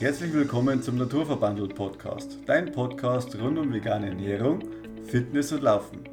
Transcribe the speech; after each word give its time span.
Herzlich 0.00 0.32
willkommen 0.32 0.80
zum 0.80 0.96
Naturverbandel 0.96 1.66
Podcast, 1.66 2.38
dein 2.46 2.70
Podcast 2.70 3.34
rund 3.34 3.58
um 3.58 3.72
vegane 3.72 4.06
Ernährung, 4.10 4.62
Fitness 5.04 5.50
und 5.50 5.62
Laufen. 5.64 6.08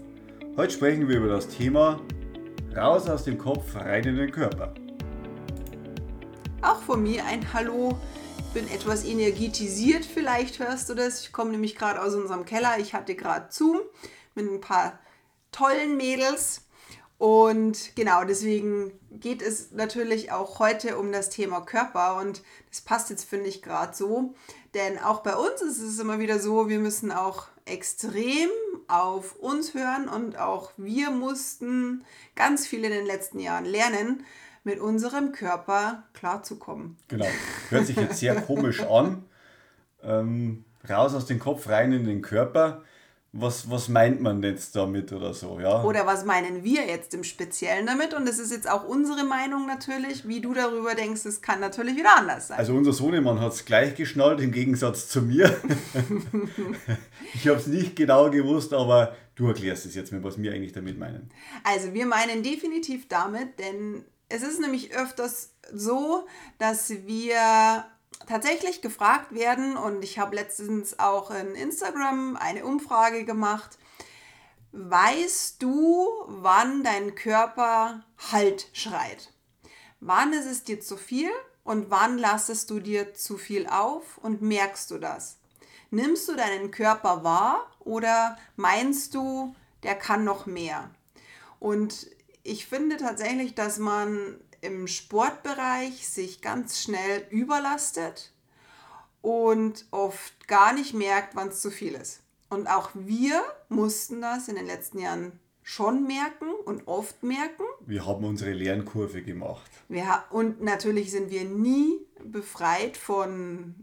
Heute 0.58 0.73
sprechen 0.73 1.08
wir 1.08 1.18
über 1.18 1.28
das 1.28 1.47
Thema 1.47 2.02
Raus 2.76 3.08
aus 3.08 3.26
dem 3.26 3.38
Kopf, 3.38 3.76
rein 3.76 4.04
in 4.06 4.16
den 4.16 4.32
Körper. 4.32 4.74
Auch 6.63 6.82
von 6.82 7.04
mir 7.04 7.26
ein 7.26 7.54
Hallo. 7.54 7.95
Ich 8.39 8.59
bin 8.59 8.68
etwas 8.73 9.05
energetisiert, 9.05 10.04
vielleicht 10.04 10.57
hörst 10.57 10.89
du 10.89 10.95
das. 10.95 11.21
Ich 11.21 11.31
komme 11.31 11.52
nämlich 11.52 11.75
gerade 11.75 12.02
aus 12.02 12.15
unserem 12.15 12.43
Keller. 12.43 12.79
Ich 12.79 12.95
hatte 12.95 13.13
gerade 13.13 13.49
Zoom 13.52 13.81
mit 14.33 14.47
ein 14.47 14.61
paar 14.61 14.97
tollen 15.52 15.95
Mädels 15.95 16.64
und 17.18 17.95
genau, 17.95 18.25
deswegen 18.25 18.91
geht 19.11 19.41
es 19.41 19.71
natürlich 19.71 20.31
auch 20.31 20.59
heute 20.59 20.98
um 20.98 21.11
das 21.11 21.30
Thema 21.30 21.61
Körper 21.61 22.18
und 22.18 22.41
das 22.70 22.81
passt 22.81 23.09
jetzt, 23.09 23.23
finde 23.23 23.48
ich, 23.48 23.62
gerade 23.62 23.95
so. 23.95 24.35
Denn 24.73 24.99
auch 24.99 25.21
bei 25.21 25.35
uns 25.35 25.62
ist 25.62 25.81
es 25.81 25.99
immer 25.99 26.20
wieder 26.20 26.40
so, 26.40 26.67
wir 26.67 26.80
müssen 26.80 27.12
auch 27.12 27.48
extrem 27.66 28.49
auf 28.88 29.35
uns 29.38 29.73
hören 29.73 30.09
und 30.09 30.38
auch 30.38 30.71
wir 30.77 31.09
mussten 31.09 32.04
ganz 32.35 32.67
viel 32.67 32.84
in 32.84 32.91
den 32.91 33.05
letzten 33.05 33.40
Jahren 33.40 33.66
lernen, 33.66 34.26
mit 34.63 34.79
unserem 34.79 35.32
Körper 35.32 36.04
klarzukommen. 36.13 36.98
Genau, 37.07 37.27
hört 37.70 37.85
sich 37.85 37.95
jetzt 37.95 38.18
sehr 38.18 38.41
komisch 38.41 38.82
an. 38.82 39.23
Ähm, 40.04 40.66
raus 40.90 41.13
aus 41.13 41.27
dem 41.27 41.40
Kopf, 41.40 41.70
rein 41.70 41.93
in 41.93 42.04
den 42.04 42.21
Körper 42.21 42.84
was, 43.38 43.70
was 43.70 43.89
meint 43.89 44.21
man 44.21 44.41
jetzt 44.41 44.77
damit 44.77 45.12
oder 45.12 45.34
so, 45.34 45.59
ja? 45.59 45.84
Oder 45.84 46.05
was 46.05 46.23
meinen 46.23 46.63
wir 46.63 46.85
jetzt 46.85 47.13
im 47.13 47.26
Speziellen 47.26 47.85
damit? 47.85 48.13
Und 48.13 48.26
das 48.26 48.39
ist 48.39 48.49
jetzt 48.49 48.70
auch 48.70 48.88
unsere 48.88 49.26
Meinung 49.26 49.67
natürlich. 49.67 50.26
Wie 50.26 50.39
du 50.39 50.53
darüber 50.53 50.95
denkst, 50.95 51.23
das 51.23 51.41
kann 51.41 51.59
natürlich 51.59 51.98
wieder 51.98 52.16
anders 52.17 52.48
sein. 52.48 52.57
Also 52.57 52.73
unser 52.73 52.93
Sohnemann 52.93 53.41
hat 53.41 53.52
es 53.52 53.66
gleich 53.66 53.95
geschnallt, 53.95 54.40
im 54.40 54.53
Gegensatz 54.53 55.09
zu 55.09 55.21
mir. 55.21 55.54
ich 57.34 57.45
habe 57.49 57.60
es 57.60 57.68
nicht 57.68 57.98
genau 57.98 58.32
gewusst, 58.32 58.73
aber 58.73 59.18
du 59.35 59.48
erklärst 59.48 59.85
es 59.85 59.95
jetzt 59.95 60.13
mir, 60.13 60.23
was 60.23 60.41
wir 60.41 60.54
eigentlich 60.54 60.73
damit 60.73 60.98
meinen. 60.98 61.29
Also 61.65 61.93
wir 61.93 62.05
meinen 62.05 62.41
definitiv 62.41 63.10
damit, 63.10 63.60
denn 63.60 64.06
es 64.29 64.44
ist 64.44 64.62
nämlich 64.62 64.95
öfters 64.95 65.56
so, 65.73 66.25
dass 66.57 66.90
wir 67.06 67.85
tatsächlich 68.28 68.81
gefragt 68.81 69.34
werden 69.34 69.78
und 69.78 70.03
ich 70.03 70.19
habe 70.19 70.35
letztens 70.35 71.00
auch 71.00 71.31
in 71.31 71.56
Instagram 71.56 72.38
eine 72.38 72.66
Umfrage 72.66 73.25
gemacht. 73.25 73.78
Weißt 74.72 75.62
du, 75.62 76.09
wann 76.28 76.84
dein 76.84 77.16
Körper 77.16 78.03
Halt 78.31 78.68
schreit? 78.74 79.31
Wann 80.00 80.34
ist 80.34 80.46
es 80.46 80.63
dir 80.63 80.81
zu 80.81 80.97
viel 80.97 81.31
und 81.63 81.90
wann 81.90 82.18
lastest 82.18 82.69
du 82.69 82.80
dir 82.80 83.13
zu 83.13 83.38
viel 83.38 83.68
auf 83.68 84.18
und 84.18 84.41
merkst 84.41 84.91
du 84.91 84.97
das? 84.97 85.38
Nimmst 85.91 86.28
du 86.28 86.35
deinen 86.35 86.72
Körper 86.72 87.24
wahr 87.24 87.72
oder 87.79 88.38
meinst 88.56 89.16
du, 89.16 89.56
der 89.84 89.96
kann 89.96 90.24
noch 90.24 90.46
mehr? 90.46 90.90
Und 91.59 92.07
ich 92.44 92.68
finde 92.68 92.97
tatsächlich, 92.97 93.56
dass 93.56 93.79
man 93.79 94.40
im 94.66 94.88
Sportbereich 94.88 96.08
sich 96.08 96.41
ganz 96.41 96.81
schnell 96.81 97.25
überlastet 97.30 98.34
und 99.22 99.85
oft 99.91 100.47
gar 100.47 100.74
nicht 100.74 100.94
merkt, 100.94 101.35
wann 101.35 101.50
es 101.50 101.62
zu 101.62 101.72
viel 101.72 101.94
ist. 101.94 102.22
Und 102.50 102.68
auch 102.68 102.91
wir 102.94 103.44
mussten 103.69 104.22
das 104.22 104.47
in 104.47 104.56
den 104.56 104.68
letzten 104.68 105.00
Jahren 105.00 105.40
schon 105.63 106.06
merken 106.06 106.47
und 106.66 106.88
oft 106.88 107.24
merken. 107.24 107.63
Wir 107.80 108.06
haben 108.06 108.24
unsere 108.24 108.53
Lernkurve 108.53 109.24
gemacht. 109.24 109.72
Wir, 109.90 110.24
und 110.30 110.62
natürlich 110.62 111.09
sind 111.09 111.31
wir 111.31 111.44
nie 111.44 112.00
befreit 112.24 112.97
von 112.97 113.74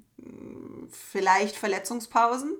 vielleicht 0.91 1.57
Verletzungspausen. 1.57 2.57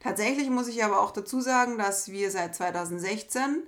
Tatsächlich 0.00 0.50
muss 0.50 0.68
ich 0.68 0.82
aber 0.84 1.00
auch 1.00 1.12
dazu 1.12 1.40
sagen, 1.40 1.78
dass 1.78 2.10
wir 2.10 2.30
seit 2.30 2.56
2016, 2.56 3.62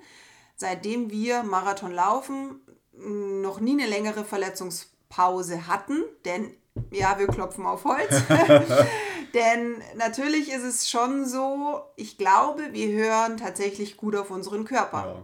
seitdem 0.56 1.10
wir 1.10 1.44
Marathon 1.44 1.92
laufen, 1.92 2.60
noch 2.98 3.60
nie 3.60 3.72
eine 3.72 3.86
längere 3.86 4.24
Verletzungspause 4.24 5.66
hatten, 5.66 6.02
denn 6.24 6.52
ja, 6.90 7.18
wir 7.18 7.26
klopfen 7.26 7.66
auf 7.66 7.84
Holz. 7.84 8.22
denn 9.34 9.82
natürlich 9.96 10.52
ist 10.52 10.64
es 10.64 10.88
schon 10.88 11.26
so, 11.26 11.80
ich 11.96 12.18
glaube, 12.18 12.72
wir 12.72 12.88
hören 12.92 13.36
tatsächlich 13.36 13.96
gut 13.96 14.16
auf 14.16 14.30
unseren 14.30 14.64
Körper. 14.64 15.06
Ja. 15.06 15.22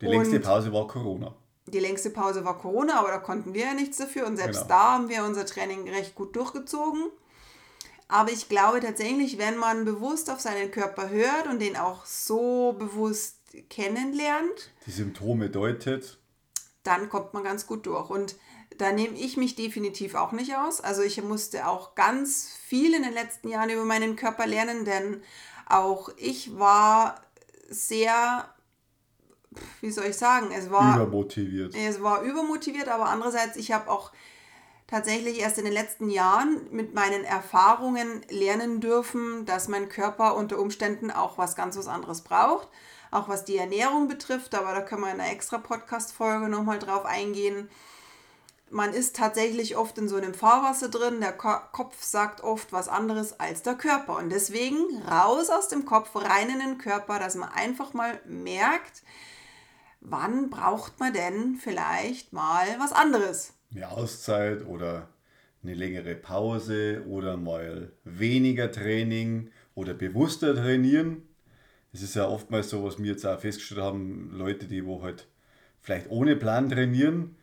Die 0.00 0.06
längste 0.06 0.36
und 0.36 0.42
Pause 0.42 0.72
war 0.72 0.86
Corona. 0.86 1.34
Die 1.66 1.78
längste 1.78 2.10
Pause 2.10 2.44
war 2.44 2.58
Corona, 2.58 3.00
aber 3.00 3.08
da 3.08 3.18
konnten 3.18 3.54
wir 3.54 3.64
ja 3.64 3.74
nichts 3.74 3.96
dafür 3.96 4.26
und 4.26 4.36
selbst 4.36 4.62
genau. 4.62 4.68
da 4.68 4.92
haben 4.92 5.08
wir 5.08 5.24
unser 5.24 5.46
Training 5.46 5.88
recht 5.88 6.14
gut 6.14 6.36
durchgezogen. 6.36 7.04
Aber 8.06 8.30
ich 8.30 8.50
glaube 8.50 8.80
tatsächlich, 8.80 9.38
wenn 9.38 9.56
man 9.56 9.86
bewusst 9.86 10.30
auf 10.30 10.40
seinen 10.40 10.70
Körper 10.70 11.08
hört 11.08 11.46
und 11.48 11.60
den 11.60 11.76
auch 11.76 12.04
so 12.04 12.74
bewusst 12.78 13.38
kennenlernt, 13.70 14.72
die 14.86 14.90
Symptome 14.90 15.48
deutet, 15.48 16.18
dann 16.84 17.08
kommt 17.08 17.34
man 17.34 17.42
ganz 17.42 17.66
gut 17.66 17.86
durch. 17.86 18.10
Und 18.10 18.36
da 18.78 18.92
nehme 18.92 19.16
ich 19.16 19.36
mich 19.36 19.56
definitiv 19.56 20.14
auch 20.14 20.32
nicht 20.32 20.56
aus. 20.56 20.80
Also 20.80 21.02
ich 21.02 21.20
musste 21.22 21.66
auch 21.66 21.94
ganz 21.94 22.48
viel 22.66 22.94
in 22.94 23.02
den 23.02 23.12
letzten 23.12 23.48
Jahren 23.48 23.70
über 23.70 23.84
meinen 23.84 24.16
Körper 24.16 24.46
lernen, 24.46 24.84
denn 24.84 25.22
auch 25.66 26.10
ich 26.16 26.58
war 26.58 27.20
sehr, 27.68 28.48
wie 29.80 29.90
soll 29.90 30.06
ich 30.06 30.16
sagen, 30.16 30.50
es 30.56 30.70
war 30.70 30.96
übermotiviert. 30.96 31.74
Es 31.74 32.02
war 32.02 32.22
übermotiviert, 32.22 32.88
aber 32.88 33.06
andererseits, 33.06 33.56
ich 33.56 33.72
habe 33.72 33.90
auch 33.90 34.12
tatsächlich 34.86 35.40
erst 35.40 35.58
in 35.58 35.64
den 35.64 35.72
letzten 35.72 36.10
Jahren 36.10 36.68
mit 36.70 36.94
meinen 36.94 37.24
Erfahrungen 37.24 38.22
lernen 38.28 38.80
dürfen, 38.80 39.46
dass 39.46 39.68
mein 39.68 39.88
Körper 39.88 40.36
unter 40.36 40.58
Umständen 40.58 41.10
auch 41.10 41.38
was 41.38 41.56
ganz 41.56 41.78
was 41.78 41.88
anderes 41.88 42.22
braucht 42.22 42.68
auch 43.14 43.28
was 43.28 43.44
die 43.44 43.56
Ernährung 43.56 44.08
betrifft, 44.08 44.54
aber 44.54 44.72
da 44.72 44.80
können 44.80 45.02
wir 45.02 45.12
in 45.12 45.20
einer 45.20 45.30
extra 45.30 45.58
Podcast-Folge 45.58 46.48
nochmal 46.48 46.78
drauf 46.78 47.04
eingehen. 47.04 47.68
Man 48.70 48.92
ist 48.92 49.14
tatsächlich 49.14 49.76
oft 49.76 49.96
in 49.98 50.08
so 50.08 50.16
einem 50.16 50.34
Fahrwasser 50.34 50.88
drin, 50.88 51.20
der 51.20 51.32
Kopf 51.32 52.02
sagt 52.02 52.42
oft 52.42 52.72
was 52.72 52.88
anderes 52.88 53.38
als 53.38 53.62
der 53.62 53.74
Körper. 53.74 54.16
Und 54.16 54.30
deswegen 54.30 54.76
raus 55.08 55.48
aus 55.48 55.68
dem 55.68 55.84
Kopf, 55.84 56.16
rein 56.16 56.50
in 56.50 56.58
den 56.58 56.78
Körper, 56.78 57.18
dass 57.18 57.36
man 57.36 57.50
einfach 57.50 57.94
mal 57.94 58.18
merkt, 58.26 59.02
wann 60.00 60.50
braucht 60.50 60.98
man 60.98 61.12
denn 61.12 61.56
vielleicht 61.56 62.32
mal 62.32 62.66
was 62.78 62.92
anderes. 62.92 63.52
Eine 63.72 63.90
Auszeit 63.90 64.66
oder 64.66 65.08
eine 65.62 65.74
längere 65.74 66.14
Pause 66.16 67.04
oder 67.08 67.36
mal 67.36 67.92
weniger 68.02 68.72
Training 68.72 69.50
oder 69.74 69.94
bewusster 69.94 70.54
trainieren 70.54 71.23
es 71.94 72.02
ist 72.02 72.16
ja 72.16 72.26
oftmals 72.26 72.70
so, 72.70 72.84
was 72.84 72.98
wir 72.98 73.12
jetzt 73.12 73.24
auch 73.24 73.38
festgestellt 73.38 73.80
haben, 73.80 74.30
Leute, 74.32 74.66
die 74.66 74.84
wo 74.84 75.02
halt 75.02 75.28
vielleicht 75.80 76.10
ohne 76.10 76.34
Plan 76.34 76.68
trainieren. 76.68 77.36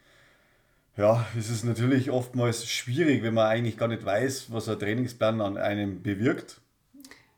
Ja, 0.97 1.25
es 1.38 1.50
ist 1.50 1.63
natürlich 1.63 2.12
oftmals 2.12 2.67
schwierig, 2.67 3.23
wenn 3.23 3.34
man 3.34 3.47
eigentlich 3.47 3.78
gar 3.78 3.88
nicht 3.88 4.03
weiß, 4.03 4.51
was 4.51 4.67
ein 4.67 4.78
Trainingsplan 4.78 5.39
an 5.39 5.57
einem 5.57 6.03
bewirkt. 6.03 6.59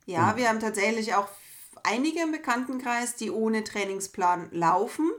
Ja, 0.08 0.32
Und 0.32 0.38
wir 0.38 0.50
haben 0.50 0.60
tatsächlich 0.60 1.14
auch 1.14 1.28
einige 1.84 2.22
im 2.22 2.32
Bekanntenkreis, 2.32 3.16
die 3.16 3.30
ohne 3.30 3.64
Trainingsplan 3.64 4.50
laufen. 4.52 5.12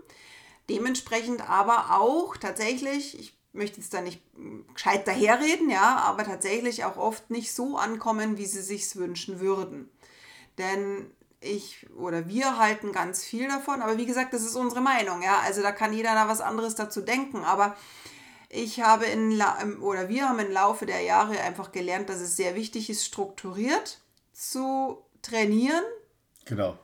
Dementsprechend 0.68 1.48
aber 1.48 2.00
auch 2.00 2.36
tatsächlich, 2.36 3.18
ich 3.20 3.38
möchte 3.52 3.80
jetzt 3.80 3.94
da 3.94 4.00
nicht 4.00 4.20
gescheit 4.74 5.06
daherreden, 5.06 5.70
ja, 5.70 5.98
aber 5.98 6.24
tatsächlich 6.24 6.84
auch 6.84 6.96
oft 6.96 7.30
nicht 7.30 7.52
so 7.52 7.76
ankommen, 7.76 8.36
wie 8.36 8.46
sie 8.46 8.62
sich 8.62 8.96
wünschen 8.96 9.38
würden. 9.38 9.88
Denn 10.58 11.06
ich 11.44 11.86
oder 11.96 12.28
wir 12.28 12.58
halten 12.58 12.92
ganz 12.92 13.22
viel 13.24 13.48
davon, 13.48 13.82
aber 13.82 13.96
wie 13.98 14.06
gesagt, 14.06 14.32
das 14.32 14.42
ist 14.42 14.56
unsere 14.56 14.80
Meinung, 14.80 15.22
ja. 15.22 15.40
Also 15.44 15.62
da 15.62 15.72
kann 15.72 15.92
jeder 15.92 16.14
da 16.14 16.28
was 16.28 16.40
anderes 16.40 16.74
dazu 16.74 17.00
denken, 17.02 17.44
aber 17.44 17.76
ich 18.48 18.80
habe 18.80 19.06
in 19.06 19.42
oder 19.80 20.08
wir 20.08 20.28
haben 20.28 20.38
im 20.38 20.52
Laufe 20.52 20.86
der 20.86 21.02
Jahre 21.02 21.40
einfach 21.40 21.72
gelernt, 21.72 22.08
dass 22.08 22.20
es 22.20 22.36
sehr 22.36 22.54
wichtig 22.54 22.90
ist, 22.90 23.04
strukturiert 23.04 24.00
zu 24.32 24.98
trainieren. 25.22 25.82
Genau. 26.44 26.78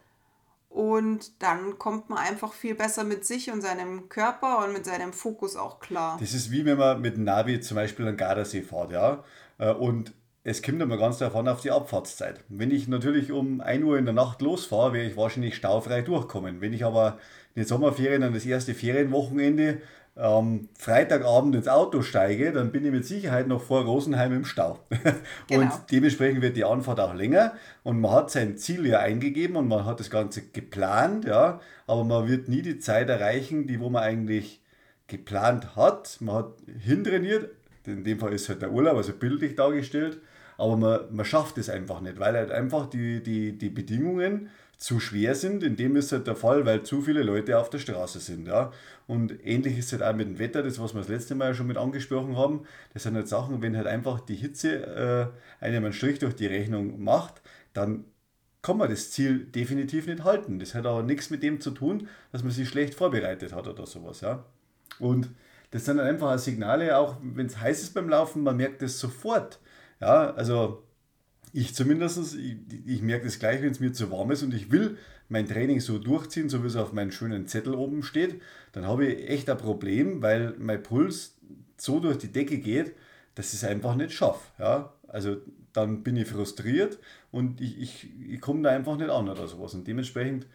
Und 0.68 1.42
dann 1.42 1.78
kommt 1.78 2.10
man 2.10 2.18
einfach 2.18 2.52
viel 2.52 2.76
besser 2.76 3.02
mit 3.02 3.26
sich 3.26 3.50
und 3.50 3.60
seinem 3.60 4.08
Körper 4.08 4.64
und 4.64 4.72
mit 4.72 4.84
seinem 4.84 5.12
Fokus 5.12 5.56
auch 5.56 5.80
klar. 5.80 6.16
Das 6.20 6.32
ist 6.32 6.52
wie 6.52 6.64
wenn 6.64 6.78
man 6.78 7.00
mit 7.00 7.18
Navi 7.18 7.60
zum 7.60 7.74
Beispiel 7.74 8.06
an 8.06 8.16
Gardasee 8.16 8.62
fährt, 8.62 8.92
ja. 8.92 9.24
Äh, 9.58 9.72
und 9.72 10.12
es 10.50 10.62
kommt 10.62 10.82
immer 10.82 10.96
ganz 10.96 11.18
davon 11.18 11.46
auf 11.46 11.60
die 11.60 11.70
Abfahrtszeit. 11.70 12.40
Wenn 12.48 12.72
ich 12.72 12.88
natürlich 12.88 13.30
um 13.30 13.60
1 13.60 13.84
Uhr 13.84 13.96
in 13.98 14.04
der 14.04 14.14
Nacht 14.14 14.42
losfahre, 14.42 14.92
werde 14.92 15.08
ich 15.08 15.16
wahrscheinlich 15.16 15.54
staufrei 15.54 16.02
durchkommen. 16.02 16.60
Wenn 16.60 16.72
ich 16.72 16.84
aber 16.84 17.18
in 17.54 17.62
den 17.62 17.68
Sommerferien 17.68 18.24
an 18.24 18.34
das 18.34 18.44
erste 18.44 18.74
Ferienwochenende 18.74 19.80
am 20.16 20.68
Freitagabend 20.76 21.54
ins 21.54 21.68
Auto 21.68 22.02
steige, 22.02 22.50
dann 22.50 22.72
bin 22.72 22.84
ich 22.84 22.90
mit 22.90 23.06
Sicherheit 23.06 23.46
noch 23.46 23.62
vor 23.62 23.84
Rosenheim 23.84 24.32
im 24.32 24.44
Stau. 24.44 24.80
Genau. 25.46 25.62
Und 25.62 25.72
dementsprechend 25.92 26.42
wird 26.42 26.56
die 26.56 26.64
Anfahrt 26.64 26.98
auch 26.98 27.14
länger 27.14 27.54
und 27.84 28.00
man 28.00 28.10
hat 28.10 28.30
sein 28.30 28.56
Ziel 28.56 28.86
ja 28.86 28.98
eingegeben 28.98 29.56
und 29.56 29.68
man 29.68 29.84
hat 29.84 30.00
das 30.00 30.10
Ganze 30.10 30.42
geplant, 30.42 31.24
ja, 31.26 31.60
aber 31.86 32.04
man 32.04 32.28
wird 32.28 32.48
nie 32.48 32.62
die 32.62 32.78
Zeit 32.78 33.08
erreichen, 33.08 33.68
die 33.68 33.80
wo 33.80 33.88
man 33.88 34.02
eigentlich 34.02 34.60
geplant 35.06 35.76
hat. 35.76 36.18
Man 36.20 36.36
hat 36.36 36.52
hintrainiert, 36.80 37.50
in 37.86 38.04
dem 38.04 38.18
Fall 38.18 38.32
ist 38.32 38.48
halt 38.48 38.62
der 38.62 38.72
Urlaub, 38.72 38.96
also 38.96 39.12
bildlich 39.12 39.54
dargestellt, 39.54 40.20
aber 40.60 40.76
man, 40.76 41.00
man 41.10 41.24
schafft 41.24 41.58
es 41.58 41.70
einfach 41.70 42.00
nicht, 42.00 42.18
weil 42.20 42.34
halt 42.34 42.50
einfach 42.50 42.88
die, 42.88 43.22
die, 43.22 43.56
die 43.56 43.70
Bedingungen 43.70 44.50
zu 44.76 45.00
schwer 45.00 45.34
sind. 45.34 45.62
In 45.62 45.76
dem 45.76 45.96
ist 45.96 46.12
halt 46.12 46.26
der 46.26 46.36
Fall, 46.36 46.64
weil 46.66 46.82
zu 46.82 47.02
viele 47.02 47.22
Leute 47.22 47.58
auf 47.58 47.70
der 47.70 47.78
Straße 47.78 48.20
sind. 48.20 48.46
Ja? 48.46 48.72
Und 49.06 49.44
ähnlich 49.44 49.78
ist 49.78 49.86
es 49.86 49.92
halt 49.92 50.02
auch 50.02 50.16
mit 50.16 50.26
dem 50.26 50.38
Wetter, 50.38 50.62
das 50.62 50.78
was 50.78 50.94
wir 50.94 51.00
das 51.00 51.08
letzte 51.08 51.34
Mal 51.34 51.54
schon 51.54 51.66
mit 51.66 51.76
angesprochen 51.76 52.36
haben. 52.36 52.62
Das 52.92 53.02
sind 53.04 53.14
halt 53.14 53.28
Sachen, 53.28 53.62
wenn 53.62 53.76
halt 53.76 53.86
einfach 53.86 54.20
die 54.20 54.36
Hitze 54.36 55.32
äh, 55.60 55.64
einem 55.64 55.84
einen 55.84 55.92
Strich 55.92 56.18
durch 56.18 56.34
die 56.34 56.46
Rechnung 56.46 57.02
macht, 57.02 57.42
dann 57.72 58.04
kann 58.62 58.76
man 58.76 58.90
das 58.90 59.10
Ziel 59.10 59.46
definitiv 59.46 60.06
nicht 60.06 60.24
halten. 60.24 60.58
Das 60.58 60.74
hat 60.74 60.86
aber 60.86 61.02
nichts 61.02 61.30
mit 61.30 61.42
dem 61.42 61.60
zu 61.60 61.70
tun, 61.70 62.08
dass 62.32 62.42
man 62.42 62.52
sich 62.52 62.68
schlecht 62.68 62.94
vorbereitet 62.94 63.54
hat 63.54 63.66
oder 63.66 63.86
sowas. 63.86 64.20
Ja? 64.20 64.44
Und 64.98 65.30
das 65.70 65.84
sind 65.84 65.98
dann 65.98 66.06
einfach 66.06 66.38
Signale, 66.38 66.98
auch 66.98 67.16
wenn 67.22 67.46
es 67.46 67.60
heiß 67.60 67.82
ist 67.82 67.94
beim 67.94 68.08
Laufen, 68.08 68.42
man 68.42 68.56
merkt 68.56 68.82
das 68.82 68.98
sofort. 68.98 69.58
Ja, 70.00 70.32
also 70.32 70.82
ich 71.52 71.74
zumindest, 71.74 72.36
ich, 72.36 72.56
ich 72.86 73.02
merke 73.02 73.24
das 73.24 73.38
gleich, 73.38 73.62
wenn 73.62 73.70
es 73.70 73.80
mir 73.80 73.92
zu 73.92 74.10
warm 74.10 74.30
ist 74.30 74.42
und 74.42 74.54
ich 74.54 74.70
will 74.70 74.96
mein 75.28 75.46
Training 75.46 75.80
so 75.80 75.98
durchziehen, 75.98 76.48
so 76.48 76.62
wie 76.62 76.68
es 76.68 76.76
auf 76.76 76.92
meinem 76.92 77.12
schönen 77.12 77.46
Zettel 77.46 77.74
oben 77.74 78.02
steht, 78.02 78.40
dann 78.72 78.86
habe 78.86 79.06
ich 79.06 79.28
echt 79.28 79.50
ein 79.50 79.58
Problem, 79.58 80.22
weil 80.22 80.54
mein 80.58 80.82
Puls 80.82 81.36
so 81.76 82.00
durch 82.00 82.18
die 82.18 82.32
Decke 82.32 82.58
geht, 82.58 82.94
dass 83.34 83.48
ich 83.48 83.62
es 83.62 83.64
einfach 83.64 83.94
nicht 83.94 84.12
schaffe. 84.12 84.40
Ja? 84.58 84.92
Also 85.08 85.36
dann 85.72 86.02
bin 86.02 86.16
ich 86.16 86.28
frustriert 86.28 86.98
und 87.30 87.60
ich, 87.60 87.80
ich, 87.80 88.08
ich 88.28 88.40
komme 88.40 88.62
da 88.62 88.70
einfach 88.70 88.96
nicht 88.96 89.10
an 89.10 89.28
oder 89.28 89.46
sowas. 89.46 89.74
Und 89.74 89.86
dementsprechend 89.86 90.46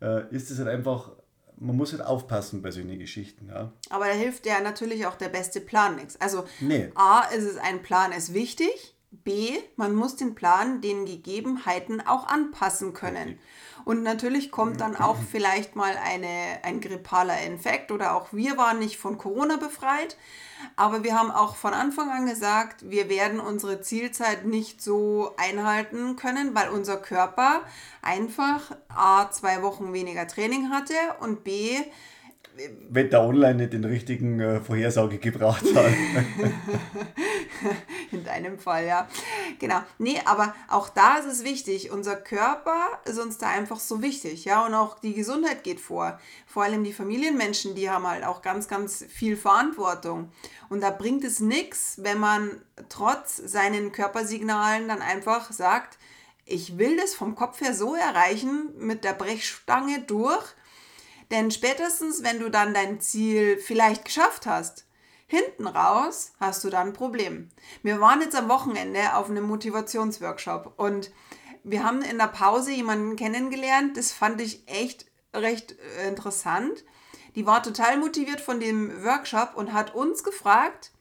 äh, 0.00 0.28
ist 0.34 0.50
es 0.50 0.58
halt 0.58 0.68
einfach, 0.68 1.12
man 1.56 1.76
muss 1.76 1.92
halt 1.92 2.02
aufpassen 2.02 2.60
bei 2.60 2.70
solchen 2.70 2.98
Geschichten. 2.98 3.48
Ja. 3.48 3.72
Aber 3.90 4.06
da 4.06 4.12
hilft 4.12 4.46
ja 4.46 4.60
natürlich 4.60 5.06
auch 5.06 5.16
der 5.16 5.28
beste 5.28 5.60
Plan 5.60 5.96
nichts. 5.96 6.20
Also 6.20 6.44
nee. 6.60 6.90
A, 6.96 7.22
ist 7.36 7.44
es 7.44 7.56
ein 7.56 7.82
Plan, 7.82 8.12
ist 8.12 8.34
wichtig. 8.34 8.93
B, 9.22 9.58
man 9.76 9.94
muss 9.94 10.16
den 10.16 10.34
Plan 10.34 10.80
den 10.80 11.06
Gegebenheiten 11.06 12.00
auch 12.00 12.26
anpassen 12.26 12.94
können. 12.94 13.38
Und 13.84 14.02
natürlich 14.02 14.50
kommt 14.50 14.80
dann 14.80 14.96
auch 14.96 15.18
vielleicht 15.30 15.76
mal 15.76 15.96
eine, 16.02 16.60
ein 16.62 16.80
grippaler 16.80 17.42
Infekt 17.42 17.92
oder 17.92 18.16
auch 18.16 18.32
wir 18.32 18.56
waren 18.56 18.78
nicht 18.78 18.96
von 18.96 19.18
Corona 19.18 19.56
befreit. 19.56 20.16
Aber 20.76 21.04
wir 21.04 21.18
haben 21.18 21.30
auch 21.30 21.56
von 21.56 21.74
Anfang 21.74 22.10
an 22.10 22.26
gesagt, 22.26 22.88
wir 22.88 23.10
werden 23.10 23.40
unsere 23.40 23.82
Zielzeit 23.82 24.46
nicht 24.46 24.80
so 24.80 25.32
einhalten 25.36 26.16
können, 26.16 26.54
weil 26.54 26.70
unser 26.70 26.96
Körper 26.96 27.60
einfach 28.00 28.74
A, 28.88 29.30
zwei 29.30 29.62
Wochen 29.62 29.92
weniger 29.92 30.26
Training 30.26 30.70
hatte 30.70 30.94
und 31.20 31.44
B, 31.44 31.76
Wetter 32.90 33.22
Online 33.22 33.54
nicht 33.54 33.72
den 33.72 33.84
richtigen 33.84 34.38
äh, 34.40 34.60
Vorhersage 34.60 35.18
gebracht 35.18 35.64
hat. 35.74 35.86
In 38.12 38.24
deinem 38.24 38.58
Fall, 38.58 38.86
ja. 38.86 39.08
Genau. 39.58 39.80
Nee, 39.98 40.20
aber 40.24 40.54
auch 40.68 40.88
da 40.88 41.16
ist 41.16 41.26
es 41.26 41.42
wichtig. 41.44 41.90
Unser 41.90 42.14
Körper 42.16 43.00
ist 43.06 43.18
uns 43.18 43.38
da 43.38 43.48
einfach 43.48 43.80
so 43.80 44.02
wichtig, 44.02 44.44
ja. 44.44 44.64
Und 44.64 44.74
auch 44.74 45.00
die 45.00 45.14
Gesundheit 45.14 45.64
geht 45.64 45.80
vor. 45.80 46.20
Vor 46.46 46.62
allem 46.62 46.84
die 46.84 46.92
Familienmenschen, 46.92 47.74
die 47.74 47.90
haben 47.90 48.06
halt 48.06 48.24
auch 48.24 48.40
ganz, 48.40 48.68
ganz 48.68 49.04
viel 49.08 49.36
Verantwortung. 49.36 50.30
Und 50.68 50.80
da 50.80 50.90
bringt 50.90 51.24
es 51.24 51.40
nichts, 51.40 51.98
wenn 52.02 52.20
man 52.20 52.62
trotz 52.88 53.36
seinen 53.36 53.90
Körpersignalen 53.90 54.86
dann 54.86 55.02
einfach 55.02 55.50
sagt, 55.50 55.98
ich 56.46 56.78
will 56.78 56.96
das 56.98 57.14
vom 57.14 57.34
Kopf 57.34 57.60
her 57.60 57.74
so 57.74 57.94
erreichen, 57.94 58.70
mit 58.76 59.02
der 59.02 59.14
Brechstange 59.14 60.02
durch 60.02 60.44
denn 61.30 61.50
spätestens, 61.50 62.22
wenn 62.22 62.38
du 62.38 62.50
dann 62.50 62.74
dein 62.74 63.00
Ziel 63.00 63.58
vielleicht 63.58 64.04
geschafft 64.04 64.46
hast, 64.46 64.86
hinten 65.26 65.66
raus 65.66 66.32
hast 66.38 66.62
du 66.64 66.70
dann 66.70 66.88
ein 66.88 66.92
Problem. 66.92 67.50
Wir 67.82 68.00
waren 68.00 68.20
jetzt 68.20 68.36
am 68.36 68.48
Wochenende 68.48 69.16
auf 69.16 69.30
einem 69.30 69.44
Motivationsworkshop 69.44 70.74
und 70.76 71.10
wir 71.64 71.82
haben 71.82 72.02
in 72.02 72.18
der 72.18 72.28
Pause 72.28 72.72
jemanden 72.72 73.16
kennengelernt, 73.16 73.96
das 73.96 74.12
fand 74.12 74.40
ich 74.40 74.68
echt 74.68 75.06
recht 75.32 75.76
äh, 75.98 76.08
interessant. 76.08 76.84
Die 77.34 77.46
war 77.46 77.62
total 77.62 77.96
motiviert 77.96 78.40
von 78.40 78.60
dem 78.60 79.02
Workshop 79.02 79.56
und 79.56 79.72
hat 79.72 79.94
uns 79.94 80.22
gefragt, 80.22 80.92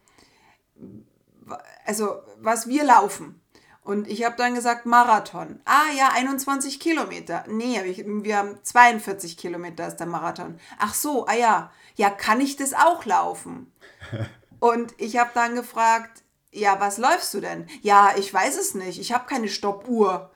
also 1.85 2.23
was 2.39 2.67
wir 2.67 2.83
laufen. 2.83 3.42
Und 3.83 4.07
ich 4.07 4.23
habe 4.23 4.35
dann 4.37 4.55
gesagt, 4.55 4.85
Marathon. 4.85 5.59
Ah 5.65 5.91
ja, 5.97 6.09
21 6.13 6.79
Kilometer. 6.79 7.43
Nee, 7.49 7.77
hab 7.77 7.85
ich, 7.85 8.05
wir 8.05 8.37
haben 8.37 8.57
42 8.63 9.37
Kilometer 9.37 9.87
ist 9.87 9.97
der 9.97 10.07
Marathon. 10.07 10.57
Ach 10.79 10.93
so, 10.93 11.25
ah 11.27 11.35
ja. 11.35 11.71
Ja, 11.95 12.09
kann 12.09 12.39
ich 12.39 12.55
das 12.55 12.73
auch 12.73 13.05
laufen? 13.05 13.71
Und 14.59 14.93
ich 14.97 15.17
habe 15.17 15.31
dann 15.33 15.55
gefragt, 15.55 16.23
ja, 16.51 16.79
was 16.79 16.97
läufst 16.97 17.33
du 17.33 17.41
denn? 17.41 17.67
Ja, 17.81 18.11
ich 18.17 18.33
weiß 18.33 18.57
es 18.57 18.73
nicht. 18.73 18.99
Ich 18.99 19.11
habe 19.11 19.25
keine 19.25 19.49
Stoppuhr. 19.49 20.31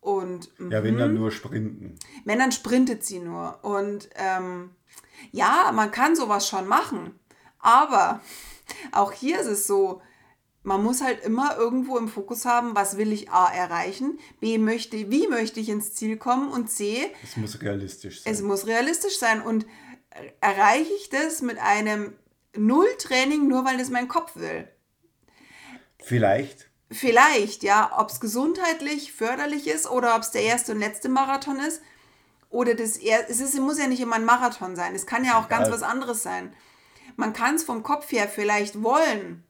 Und, 0.00 0.50
ja, 0.58 0.84
wenn 0.84 0.96
dann 0.96 1.14
mhm. 1.14 1.20
nur 1.20 1.32
sprinten. 1.32 1.98
Wenn 2.24 2.38
dann 2.38 2.52
sprintet 2.52 3.04
sie 3.04 3.18
nur. 3.18 3.58
Und 3.62 4.08
ähm, 4.14 4.70
ja, 5.32 5.72
man 5.74 5.90
kann 5.90 6.14
sowas 6.14 6.46
schon 6.46 6.68
machen. 6.68 7.18
Aber 7.58 8.20
auch 8.92 9.10
hier 9.10 9.40
ist 9.40 9.46
es 9.48 9.66
so, 9.66 10.00
man 10.64 10.82
muss 10.82 11.02
halt 11.02 11.22
immer 11.22 11.56
irgendwo 11.56 11.98
im 11.98 12.08
Fokus 12.08 12.46
haben, 12.46 12.74
was 12.74 12.96
will 12.96 13.12
ich 13.12 13.30
A 13.30 13.52
erreichen, 13.52 14.18
B 14.40 14.58
möchte, 14.58 15.10
wie 15.10 15.28
möchte 15.28 15.60
ich 15.60 15.68
ins 15.68 15.94
Ziel 15.94 16.16
kommen 16.16 16.50
und 16.50 16.70
C. 16.70 17.10
Es 17.22 17.36
muss 17.36 17.60
realistisch 17.60 18.22
sein. 18.22 18.32
Es 18.32 18.42
muss 18.42 18.66
realistisch 18.66 19.18
sein 19.18 19.42
und 19.42 19.66
erreiche 20.40 20.92
ich 20.94 21.10
das 21.10 21.42
mit 21.42 21.58
einem 21.58 22.14
Nulltraining 22.56 23.46
nur, 23.46 23.64
weil 23.66 23.76
das 23.76 23.90
mein 23.90 24.08
Kopf 24.08 24.36
will. 24.36 24.66
Vielleicht. 26.02 26.70
Vielleicht, 26.90 27.62
ja. 27.62 27.92
Ob 27.98 28.08
es 28.08 28.20
gesundheitlich 28.20 29.12
förderlich 29.12 29.68
ist 29.68 29.86
oder 29.88 30.16
ob 30.16 30.22
es 30.22 30.30
der 30.30 30.42
erste 30.42 30.72
und 30.72 30.78
letzte 30.78 31.10
Marathon 31.10 31.60
ist. 31.60 31.82
Oder 32.48 32.74
das 32.74 32.96
er 32.96 33.28
es 33.28 33.40
ist, 33.40 33.58
muss 33.58 33.78
ja 33.78 33.86
nicht 33.86 34.00
immer 34.00 34.16
ein 34.16 34.24
Marathon 34.24 34.76
sein. 34.76 34.94
Es 34.94 35.06
kann 35.06 35.24
ja 35.24 35.38
auch 35.38 35.48
ganz 35.48 35.70
was 35.70 35.82
anderes 35.82 36.22
sein. 36.22 36.54
Man 37.16 37.32
kann 37.32 37.56
es 37.56 37.64
vom 37.64 37.82
Kopf 37.82 38.10
her 38.12 38.28
vielleicht 38.28 38.82
wollen, 38.82 39.44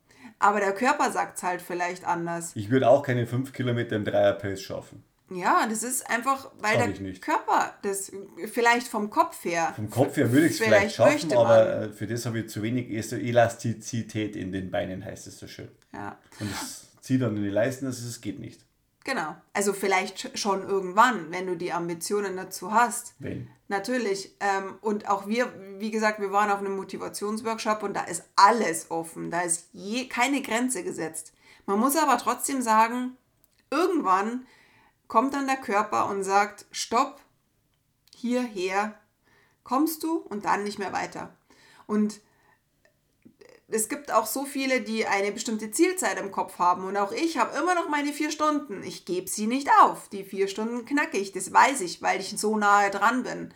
aber 0.44 0.60
der 0.60 0.72
Körper 0.72 1.10
sagt 1.10 1.38
es 1.38 1.42
halt 1.42 1.62
vielleicht 1.62 2.04
anders. 2.04 2.52
Ich 2.54 2.68
würde 2.68 2.90
auch 2.90 3.02
keine 3.02 3.26
5 3.26 3.54
Kilometer 3.54 3.96
im 3.96 4.04
Dreier-Pace 4.04 4.60
schaffen. 4.60 5.02
Ja, 5.30 5.66
das 5.66 5.82
ist 5.82 6.08
einfach, 6.10 6.50
weil 6.60 6.76
der 6.76 7.12
Körper 7.14 7.72
das 7.80 8.12
vielleicht 8.52 8.86
vom 8.86 9.08
Kopf 9.08 9.42
her. 9.46 9.72
Vom 9.74 9.88
Kopf 9.88 10.18
her 10.18 10.30
würde 10.30 10.46
ich 10.46 10.52
es 10.52 10.58
vielleicht, 10.58 10.96
vielleicht 10.96 11.22
schaffen, 11.22 11.38
aber 11.38 11.82
äh, 11.84 11.88
für 11.88 12.06
das 12.06 12.26
habe 12.26 12.40
ich 12.40 12.50
zu 12.50 12.62
wenig 12.62 12.90
Elastizität 12.90 14.36
in 14.36 14.52
den 14.52 14.70
Beinen, 14.70 15.02
heißt 15.02 15.26
es 15.26 15.38
so 15.38 15.46
schön. 15.46 15.70
Ja. 15.94 16.18
Und 16.38 16.50
es 16.52 16.88
zieht 17.00 17.22
dann 17.22 17.38
in 17.38 17.42
die 17.42 17.48
Leisten, 17.48 17.86
dass 17.86 18.00
es 18.00 18.20
geht 18.20 18.38
nicht. 18.38 18.60
Genau. 19.04 19.36
Also 19.52 19.74
vielleicht 19.74 20.38
schon 20.38 20.62
irgendwann, 20.62 21.30
wenn 21.30 21.46
du 21.46 21.56
die 21.56 21.72
Ambitionen 21.72 22.36
dazu 22.36 22.72
hast. 22.72 23.14
Wenn. 23.18 23.48
Natürlich. 23.68 24.34
Ähm, 24.40 24.78
und 24.80 25.08
auch 25.08 25.26
wir, 25.26 25.52
wie 25.78 25.90
gesagt, 25.90 26.20
wir 26.20 26.32
waren 26.32 26.50
auf 26.50 26.58
einem 26.58 26.76
Motivationsworkshop 26.76 27.82
und 27.82 27.94
da 27.94 28.04
ist 28.04 28.24
alles 28.34 28.90
offen. 28.90 29.30
Da 29.30 29.42
ist 29.42 29.68
je 29.72 30.08
keine 30.08 30.40
Grenze 30.40 30.82
gesetzt. 30.82 31.34
Man 31.66 31.78
muss 31.78 31.96
aber 31.96 32.16
trotzdem 32.18 32.62
sagen, 32.62 33.16
irgendwann 33.70 34.46
kommt 35.06 35.34
dann 35.34 35.46
der 35.46 35.56
Körper 35.56 36.08
und 36.08 36.24
sagt, 36.24 36.64
stopp, 36.70 37.20
hierher 38.14 38.98
kommst 39.64 40.02
du 40.02 40.16
und 40.16 40.46
dann 40.46 40.64
nicht 40.64 40.78
mehr 40.78 40.92
weiter. 40.92 41.36
Und 41.86 42.20
es 43.74 43.88
gibt 43.88 44.12
auch 44.12 44.26
so 44.26 44.44
viele, 44.44 44.80
die 44.80 45.06
eine 45.06 45.32
bestimmte 45.32 45.70
Zielzeit 45.70 46.18
im 46.18 46.30
Kopf 46.30 46.58
haben. 46.58 46.84
Und 46.84 46.96
auch 46.96 47.10
ich 47.10 47.38
habe 47.38 47.58
immer 47.58 47.74
noch 47.74 47.88
meine 47.88 48.12
vier 48.12 48.30
Stunden. 48.30 48.82
Ich 48.84 49.04
gebe 49.04 49.28
sie 49.28 49.46
nicht 49.46 49.68
auf. 49.82 50.08
Die 50.08 50.22
vier 50.22 50.46
Stunden 50.46 50.84
knacke 50.84 51.18
ich. 51.18 51.32
Das 51.32 51.52
weiß 51.52 51.80
ich, 51.80 52.00
weil 52.00 52.20
ich 52.20 52.38
so 52.38 52.56
nahe 52.56 52.90
dran 52.90 53.24
bin. 53.24 53.52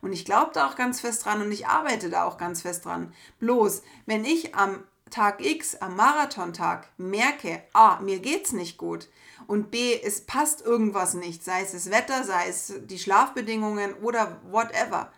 Und 0.00 0.12
ich 0.12 0.24
glaube 0.24 0.52
da 0.54 0.68
auch 0.68 0.76
ganz 0.76 1.00
fest 1.00 1.24
dran 1.24 1.42
und 1.42 1.52
ich 1.52 1.66
arbeite 1.66 2.08
da 2.08 2.24
auch 2.24 2.38
ganz 2.38 2.62
fest 2.62 2.84
dran. 2.84 3.12
Bloß, 3.40 3.82
wenn 4.06 4.24
ich 4.24 4.54
am 4.54 4.84
Tag 5.10 5.44
X, 5.44 5.74
am 5.76 5.96
Marathontag, 5.96 6.88
merke, 6.96 7.62
A, 7.72 8.00
mir 8.00 8.20
geht's 8.20 8.52
nicht 8.52 8.78
gut 8.78 9.08
und 9.46 9.70
B, 9.70 9.98
es 10.00 10.26
passt 10.26 10.64
irgendwas 10.64 11.14
nicht, 11.14 11.42
sei 11.42 11.62
es 11.62 11.72
das 11.72 11.90
Wetter, 11.90 12.22
sei 12.24 12.48
es 12.48 12.74
die 12.84 12.98
Schlafbedingungen 12.98 13.94
oder 13.94 14.40
whatever, 14.50 15.10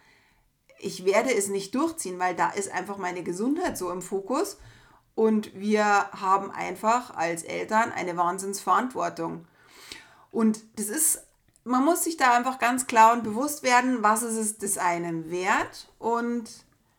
ich 0.81 1.05
werde 1.05 1.35
es 1.35 1.49
nicht 1.49 1.75
durchziehen, 1.75 2.19
weil 2.19 2.35
da 2.35 2.51
ist 2.51 2.73
einfach 2.73 2.97
meine 2.97 3.23
Gesundheit 3.23 3.77
so 3.77 3.91
im 3.91 4.03
Fokus. 4.03 4.59
Und 5.15 5.55
wir 5.55 5.85
haben 5.85 6.51
einfach 6.51 7.15
als 7.17 7.43
Eltern 7.43 7.93
eine 7.93 8.17
Wahnsinnsverantwortung. 8.17 9.47
Und 10.31 10.61
das 10.77 10.89
ist, 10.89 11.27
man 11.65 11.85
muss 11.85 12.05
sich 12.05 12.17
da 12.17 12.37
einfach 12.37 12.59
ganz 12.59 12.87
klar 12.87 13.13
und 13.13 13.25
bewusst 13.25 13.63
werden, 13.63 14.03
was 14.03 14.23
ist 14.23 14.37
es 14.37 14.59
des 14.59 14.79
einen 14.79 15.31
wert 15.31 15.89
und 15.99 16.45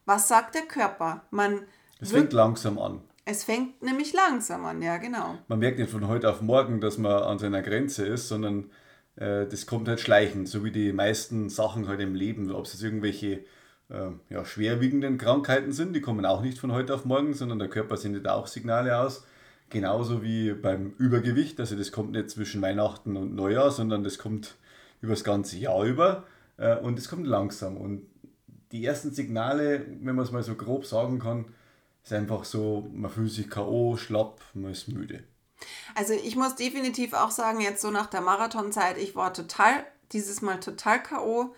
was 0.06 0.28
sagt 0.28 0.56
der 0.56 0.64
Körper. 0.64 1.22
Man 1.32 1.62
es 2.00 2.12
fängt 2.12 2.34
langsam 2.34 2.78
an. 2.80 3.02
Es 3.26 3.44
fängt 3.44 3.82
nämlich 3.82 4.14
langsam 4.14 4.66
an, 4.66 4.82
ja, 4.82 4.98
genau. 4.98 5.38
Man 5.48 5.60
merkt 5.60 5.80
nicht 5.80 5.92
von 5.92 6.08
heute 6.08 6.30
auf 6.30 6.42
morgen, 6.42 6.82
dass 6.82 6.98
man 6.98 7.24
an 7.24 7.40
seiner 7.40 7.62
Grenze 7.62 8.06
ist, 8.06 8.28
sondern 8.28 8.72
äh, 9.16 9.46
das 9.46 9.68
kommt 9.68 9.88
halt 9.88 10.00
schleichend, 10.00 10.50
so 10.50 10.64
wie 10.64 10.72
die 10.72 10.92
meisten 10.92 11.50
Sachen 11.50 11.88
halt 11.88 12.00
im 12.00 12.16
Leben, 12.16 12.52
ob 12.52 12.66
es 12.66 12.74
jetzt 12.74 12.84
irgendwelche 12.84 13.46
ja, 14.30 14.46
schwerwiegenden 14.46 15.18
Krankheiten 15.18 15.72
sind. 15.72 15.94
Die 15.94 16.02
kommen 16.02 16.26
auch 16.26 16.42
nicht 16.42 16.58
von 16.58 16.72
heute 16.72 16.94
auf 16.96 17.06
morgen, 17.06 17.34
sondern 17.34 17.60
der 17.60 17.70
Körper 17.70 17.98
sendet 17.98 18.28
auch 18.28 18.48
Signale 18.48 18.98
aus. 18.98 19.26
genauso 19.70 20.22
wie 20.22 20.54
beim 20.54 20.94
Übergewicht. 20.98 21.60
Also 21.60 21.76
das 21.76 21.92
kommt 21.92 22.12
nicht 22.12 22.30
zwischen 22.30 22.62
Weihnachten 22.62 23.18
und 23.18 23.36
Neujahr, 23.36 23.72
sondern 23.72 24.04
das 24.04 24.18
kommt 24.18 24.56
über 25.02 25.14
das 25.14 25.24
ganze 25.24 25.58
Jahr 25.58 25.84
über 25.84 26.26
äh, 26.58 26.78
und 26.78 27.00
es 27.00 27.10
kommt 27.10 27.26
langsam. 27.26 27.78
Und 27.78 28.06
die 28.72 28.86
ersten 28.86 29.12
Signale, 29.12 29.86
wenn 30.02 30.16
man 30.16 30.26
es 30.26 30.32
mal 30.32 30.44
so 30.44 30.56
grob 30.56 30.86
sagen 30.86 31.20
kann, 31.20 31.46
ist 32.04 32.14
einfach 32.14 32.46
so, 32.46 32.88
man 32.94 33.12
fühlt 33.12 33.32
sich 33.32 33.50
K.O., 33.50 33.98
schlapp, 33.98 34.42
man 34.54 34.72
ist 34.72 34.88
müde. 34.88 35.24
Also 35.96 36.14
ich 36.14 36.36
muss 36.36 36.56
definitiv 36.56 37.14
auch 37.14 37.32
sagen, 37.32 37.62
jetzt 37.62 37.82
so 37.82 37.92
nach 37.92 38.08
der 38.08 38.22
Marathonzeit, 38.22 38.98
ich 38.98 39.16
war 39.16 39.34
total, 39.34 39.86
dieses 40.12 40.42
Mal 40.42 40.60
total 40.60 41.02
K.O. 41.04 41.54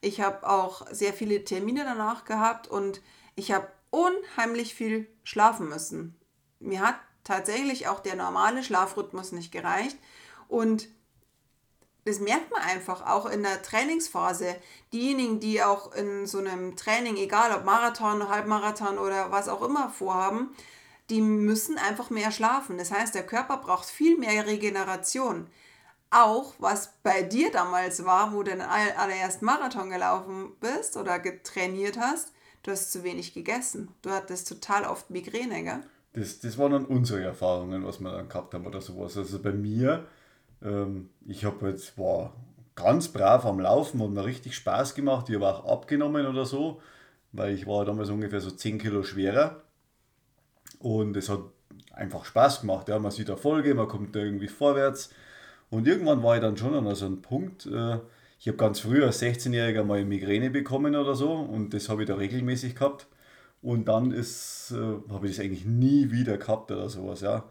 Ich 0.00 0.20
habe 0.20 0.48
auch 0.48 0.86
sehr 0.90 1.12
viele 1.12 1.44
Termine 1.44 1.84
danach 1.84 2.24
gehabt 2.24 2.68
und 2.68 3.00
ich 3.34 3.52
habe 3.52 3.68
unheimlich 3.90 4.74
viel 4.74 5.08
schlafen 5.24 5.68
müssen. 5.68 6.18
Mir 6.60 6.80
hat 6.80 6.96
tatsächlich 7.24 7.88
auch 7.88 8.00
der 8.00 8.16
normale 8.16 8.62
Schlafrhythmus 8.62 9.32
nicht 9.32 9.52
gereicht 9.52 9.98
und 10.48 10.88
das 12.04 12.20
merkt 12.20 12.50
man 12.50 12.62
einfach 12.62 13.06
auch 13.06 13.26
in 13.26 13.42
der 13.42 13.62
Trainingsphase. 13.62 14.56
Diejenigen, 14.94 15.40
die 15.40 15.62
auch 15.62 15.92
in 15.92 16.26
so 16.26 16.38
einem 16.38 16.74
Training, 16.74 17.16
egal 17.16 17.52
ob 17.52 17.64
Marathon, 17.64 18.30
Halbmarathon 18.30 18.98
oder 18.98 19.30
was 19.30 19.48
auch 19.48 19.60
immer 19.62 19.90
vorhaben, 19.90 20.54
die 21.10 21.20
müssen 21.20 21.76
einfach 21.76 22.08
mehr 22.08 22.32
schlafen. 22.32 22.78
Das 22.78 22.90
heißt, 22.90 23.14
der 23.14 23.26
Körper 23.26 23.58
braucht 23.58 23.88
viel 23.88 24.16
mehr 24.16 24.46
Regeneration. 24.46 25.48
Auch 26.10 26.54
was 26.58 26.94
bei 27.02 27.22
dir 27.22 27.50
damals 27.50 28.04
war, 28.04 28.32
wo 28.32 28.42
du 28.42 28.50
den 28.50 28.62
allerersten 28.62 29.44
Marathon 29.44 29.90
gelaufen 29.90 30.52
bist 30.60 30.96
oder 30.96 31.18
getrainiert 31.18 31.98
hast, 31.98 32.32
du 32.62 32.70
hast 32.70 32.92
zu 32.92 33.04
wenig 33.04 33.34
gegessen. 33.34 33.88
Du 34.02 34.10
hattest 34.10 34.48
total 34.48 34.84
oft 34.84 35.10
Migräne, 35.10 35.62
gell? 35.62 35.80
Das, 36.14 36.40
das 36.40 36.56
waren 36.56 36.72
dann 36.72 36.86
unsere 36.86 37.22
Erfahrungen, 37.22 37.84
was 37.84 38.00
wir 38.00 38.10
dann 38.10 38.28
gehabt 38.28 38.54
haben 38.54 38.66
oder 38.66 38.80
sowas. 38.80 39.16
Also 39.16 39.38
bei 39.40 39.52
mir 39.52 40.06
ähm, 40.62 41.10
ich 41.26 41.44
habe 41.44 41.68
jetzt, 41.68 41.98
war 41.98 42.32
ganz 42.74 43.08
brav 43.08 43.44
am 43.44 43.60
Laufen 43.60 44.00
und 44.00 44.14
mir 44.14 44.24
richtig 44.24 44.54
Spaß 44.56 44.94
gemacht. 44.94 45.28
Ich 45.28 45.36
habe 45.36 45.48
auch 45.48 45.64
abgenommen 45.64 46.26
oder 46.26 46.44
so, 46.44 46.80
weil 47.32 47.54
ich 47.54 47.66
war 47.66 47.84
damals 47.84 48.10
ungefähr 48.10 48.40
so 48.40 48.50
10 48.50 48.78
Kilo 48.78 49.02
schwerer. 49.02 49.62
Und 50.78 51.16
es 51.16 51.28
hat 51.28 51.40
einfach 51.92 52.24
Spaß 52.24 52.60
gemacht. 52.60 52.88
Ja. 52.88 52.98
Man 52.98 53.10
sieht 53.10 53.28
Erfolge, 53.28 53.74
man 53.74 53.88
kommt 53.88 54.14
da 54.14 54.20
irgendwie 54.20 54.48
vorwärts. 54.48 55.10
Und 55.70 55.86
irgendwann 55.86 56.22
war 56.22 56.36
ich 56.36 56.42
dann 56.42 56.56
schon 56.56 56.74
an 56.74 56.94
so 56.94 57.06
einem 57.06 57.22
Punkt, 57.22 57.66
äh, 57.66 57.98
ich 58.40 58.46
habe 58.46 58.56
ganz 58.56 58.80
früh 58.80 59.04
als 59.04 59.20
16-Jähriger 59.20 59.84
mal 59.84 60.04
Migräne 60.04 60.50
bekommen 60.50 60.94
oder 60.94 61.14
so 61.14 61.32
und 61.32 61.74
das 61.74 61.88
habe 61.88 62.02
ich 62.02 62.08
da 62.08 62.14
regelmäßig 62.14 62.76
gehabt. 62.76 63.06
Und 63.60 63.88
dann 63.88 64.12
ist, 64.12 64.72
äh, 64.72 65.12
habe 65.12 65.26
ich 65.26 65.36
das 65.36 65.44
eigentlich 65.44 65.64
nie 65.64 66.10
wieder 66.12 66.38
gehabt 66.38 66.70
oder 66.70 66.88
sowas. 66.88 67.20
Ja. 67.20 67.44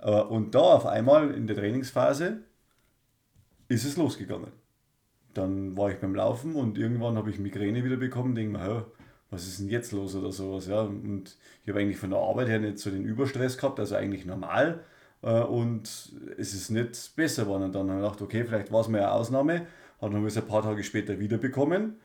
Äh, 0.00 0.20
und 0.22 0.54
da 0.54 0.60
auf 0.60 0.86
einmal 0.86 1.30
in 1.30 1.46
der 1.46 1.56
Trainingsphase 1.56 2.42
ist 3.68 3.84
es 3.84 3.96
losgegangen. 3.96 4.50
Dann 5.32 5.76
war 5.76 5.90
ich 5.90 5.98
beim 5.98 6.14
Laufen 6.14 6.56
und 6.56 6.78
irgendwann 6.78 7.16
habe 7.16 7.30
ich 7.30 7.38
Migräne 7.38 7.84
wieder 7.84 7.96
bekommen, 7.96 8.34
denke 8.34 8.58
mir, 8.58 8.86
was 9.30 9.46
ist 9.46 9.60
denn 9.60 9.68
jetzt 9.68 9.92
los 9.92 10.14
oder 10.14 10.32
sowas. 10.32 10.66
Ja? 10.66 10.82
Und 10.82 11.36
ich 11.62 11.68
habe 11.68 11.80
eigentlich 11.80 11.98
von 11.98 12.10
der 12.10 12.20
Arbeit 12.20 12.48
her 12.48 12.60
nicht 12.60 12.78
so 12.78 12.90
den 12.90 13.04
Überstress 13.04 13.56
gehabt, 13.56 13.80
also 13.80 13.96
eigentlich 13.96 14.24
normal. 14.24 14.84
Äh, 15.24 15.40
und 15.40 16.12
es 16.38 16.54
ist 16.54 16.70
nicht 16.70 17.16
besser 17.16 17.44
geworden. 17.44 17.64
Und 17.64 17.74
dann 17.74 17.88
habe 17.88 17.98
ich 17.98 18.04
gedacht, 18.04 18.22
okay, 18.22 18.44
vielleicht 18.44 18.70
war 18.70 18.82
es 18.82 18.88
mal 18.88 18.98
eine 18.98 19.12
Ausnahme. 19.12 19.66
Hat 20.00 20.12
dann 20.12 20.24
es 20.26 20.36
ein 20.36 20.46
paar 20.46 20.62
Tage 20.62 20.84
später 20.84 21.18
wieder 21.18 21.38
bekommen. 21.38 21.96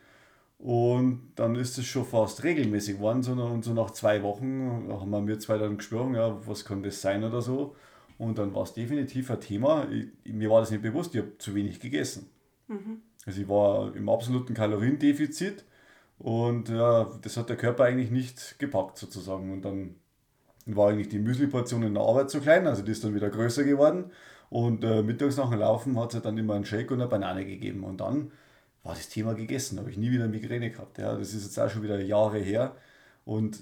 Und 0.57 1.31
dann 1.35 1.55
ist 1.55 1.77
es 1.77 1.85
schon 1.85 2.05
fast 2.05 2.43
regelmäßig 2.43 2.95
geworden. 2.95 3.23
Und 3.39 3.63
so 3.63 3.73
nach 3.73 3.91
zwei 3.91 4.23
Wochen 4.23 4.89
haben 4.89 5.27
wir 5.27 5.39
zwei 5.39 5.57
dann 5.57 5.77
gesprochen, 5.77 6.15
ja, 6.15 6.37
was 6.47 6.65
kann 6.65 6.83
das 6.83 7.01
sein 7.01 7.23
oder 7.23 7.41
so. 7.41 7.75
Und 8.17 8.37
dann 8.37 8.53
war 8.53 8.63
es 8.63 8.73
definitiv 8.73 9.31
ein 9.31 9.39
Thema. 9.39 9.87
Ich, 9.89 10.33
mir 10.33 10.49
war 10.49 10.59
das 10.59 10.71
nicht 10.71 10.81
bewusst, 10.81 11.15
ich 11.15 11.21
habe 11.21 11.37
zu 11.37 11.55
wenig 11.55 11.79
gegessen. 11.79 12.29
Mhm. 12.67 13.01
Also 13.25 13.41
ich 13.41 13.47
war 13.47 13.95
im 13.95 14.09
absoluten 14.09 14.53
Kaloriendefizit 14.53 15.63
und 16.17 16.67
ja, 16.69 17.09
das 17.21 17.37
hat 17.37 17.49
der 17.49 17.55
Körper 17.55 17.85
eigentlich 17.85 18.11
nicht 18.11 18.59
gepackt 18.59 18.97
sozusagen. 18.97 19.53
Und 19.53 19.63
dann 19.63 19.95
war 20.65 20.89
eigentlich 20.89 21.09
die 21.09 21.19
Müsli-Portion 21.19 21.83
in 21.83 21.93
der 21.93 22.03
Arbeit 22.03 22.29
zu 22.29 22.41
klein, 22.41 22.67
also 22.67 22.81
die 22.83 22.91
ist 22.91 23.03
dann 23.03 23.15
wieder 23.15 23.29
größer 23.29 23.63
geworden. 23.63 24.11
Und 24.49 24.83
äh, 24.83 25.03
mittags 25.03 25.37
nach 25.37 25.49
dem 25.49 25.59
Laufen 25.59 25.99
hat 25.99 26.13
es 26.13 26.21
dann 26.21 26.37
immer 26.37 26.55
einen 26.55 26.65
Shake 26.65 26.91
und 26.91 27.01
eine 27.01 27.09
Banane 27.09 27.45
gegeben. 27.45 27.83
Und 27.83 28.01
dann 28.01 28.31
war 28.83 28.95
das 28.95 29.09
Thema 29.09 29.35
gegessen, 29.35 29.79
habe 29.79 29.89
ich 29.89 29.97
nie 29.97 30.11
wieder 30.11 30.27
Migräne 30.27 30.71
gehabt. 30.71 30.97
Ja, 30.97 31.15
das 31.15 31.33
ist 31.33 31.43
jetzt 31.43 31.59
auch 31.59 31.69
schon 31.69 31.83
wieder 31.83 31.99
Jahre 32.01 32.39
her. 32.39 32.75
Und 33.25 33.59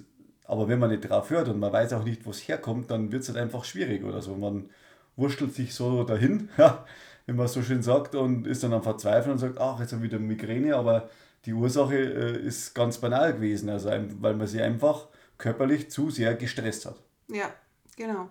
aber 0.48 0.70
wenn 0.70 0.80
man 0.80 0.89
nicht 0.89 1.10
drauf 1.10 1.30
hört 1.30 1.50
und 1.50 1.60
man 1.60 1.74
weiß 1.74 1.94
auch 1.94 2.06
nicht, 2.06 2.25
wo 2.25 2.32
es 2.32 2.48
herkommt, 2.48 2.89
dann 2.89 3.12
wird 3.12 3.24
es 3.24 3.27
halt 3.27 3.38
einfach 3.38 3.66
schwierig 3.66 4.04
oder 4.06 4.22
so. 4.22 4.36
Man 4.36 4.70
wurschtelt 5.18 5.54
sich 5.54 5.74
so 5.75 6.04
dahin, 6.06 6.50
wenn 7.25 7.36
man 7.36 7.48
so 7.48 7.62
schön 7.62 7.84
sagt, 7.84 8.16
und 8.16 8.48
ist 8.48 8.63
dann 8.63 8.74
am 8.74 8.82
Verzweifeln 8.84 9.34
und 9.34 9.39
sagt, 9.39 9.60
ach, 9.60 9.80
jetzt 9.82 9.92
habe 9.92 10.06
ich 10.06 10.12
wieder 10.12 10.22
Migräne, 10.22 10.75
aber 10.75 11.10
die 11.46 11.54
Ursache 11.54 11.96
äh, 11.98 12.39
ist 12.39 12.74
ganz 12.74 12.98
banal 12.98 13.34
gewesen, 13.34 13.70
also 13.70 13.89
weil 14.22 14.36
man 14.36 14.48
sie 14.48 14.62
einfach 14.62 15.08
körperlich 15.38 15.91
zu 15.91 16.10
sehr 16.10 16.36
gestresst 16.36 16.86
hat. 16.86 17.01
Ja, 17.27 17.53
genau. 17.96 18.29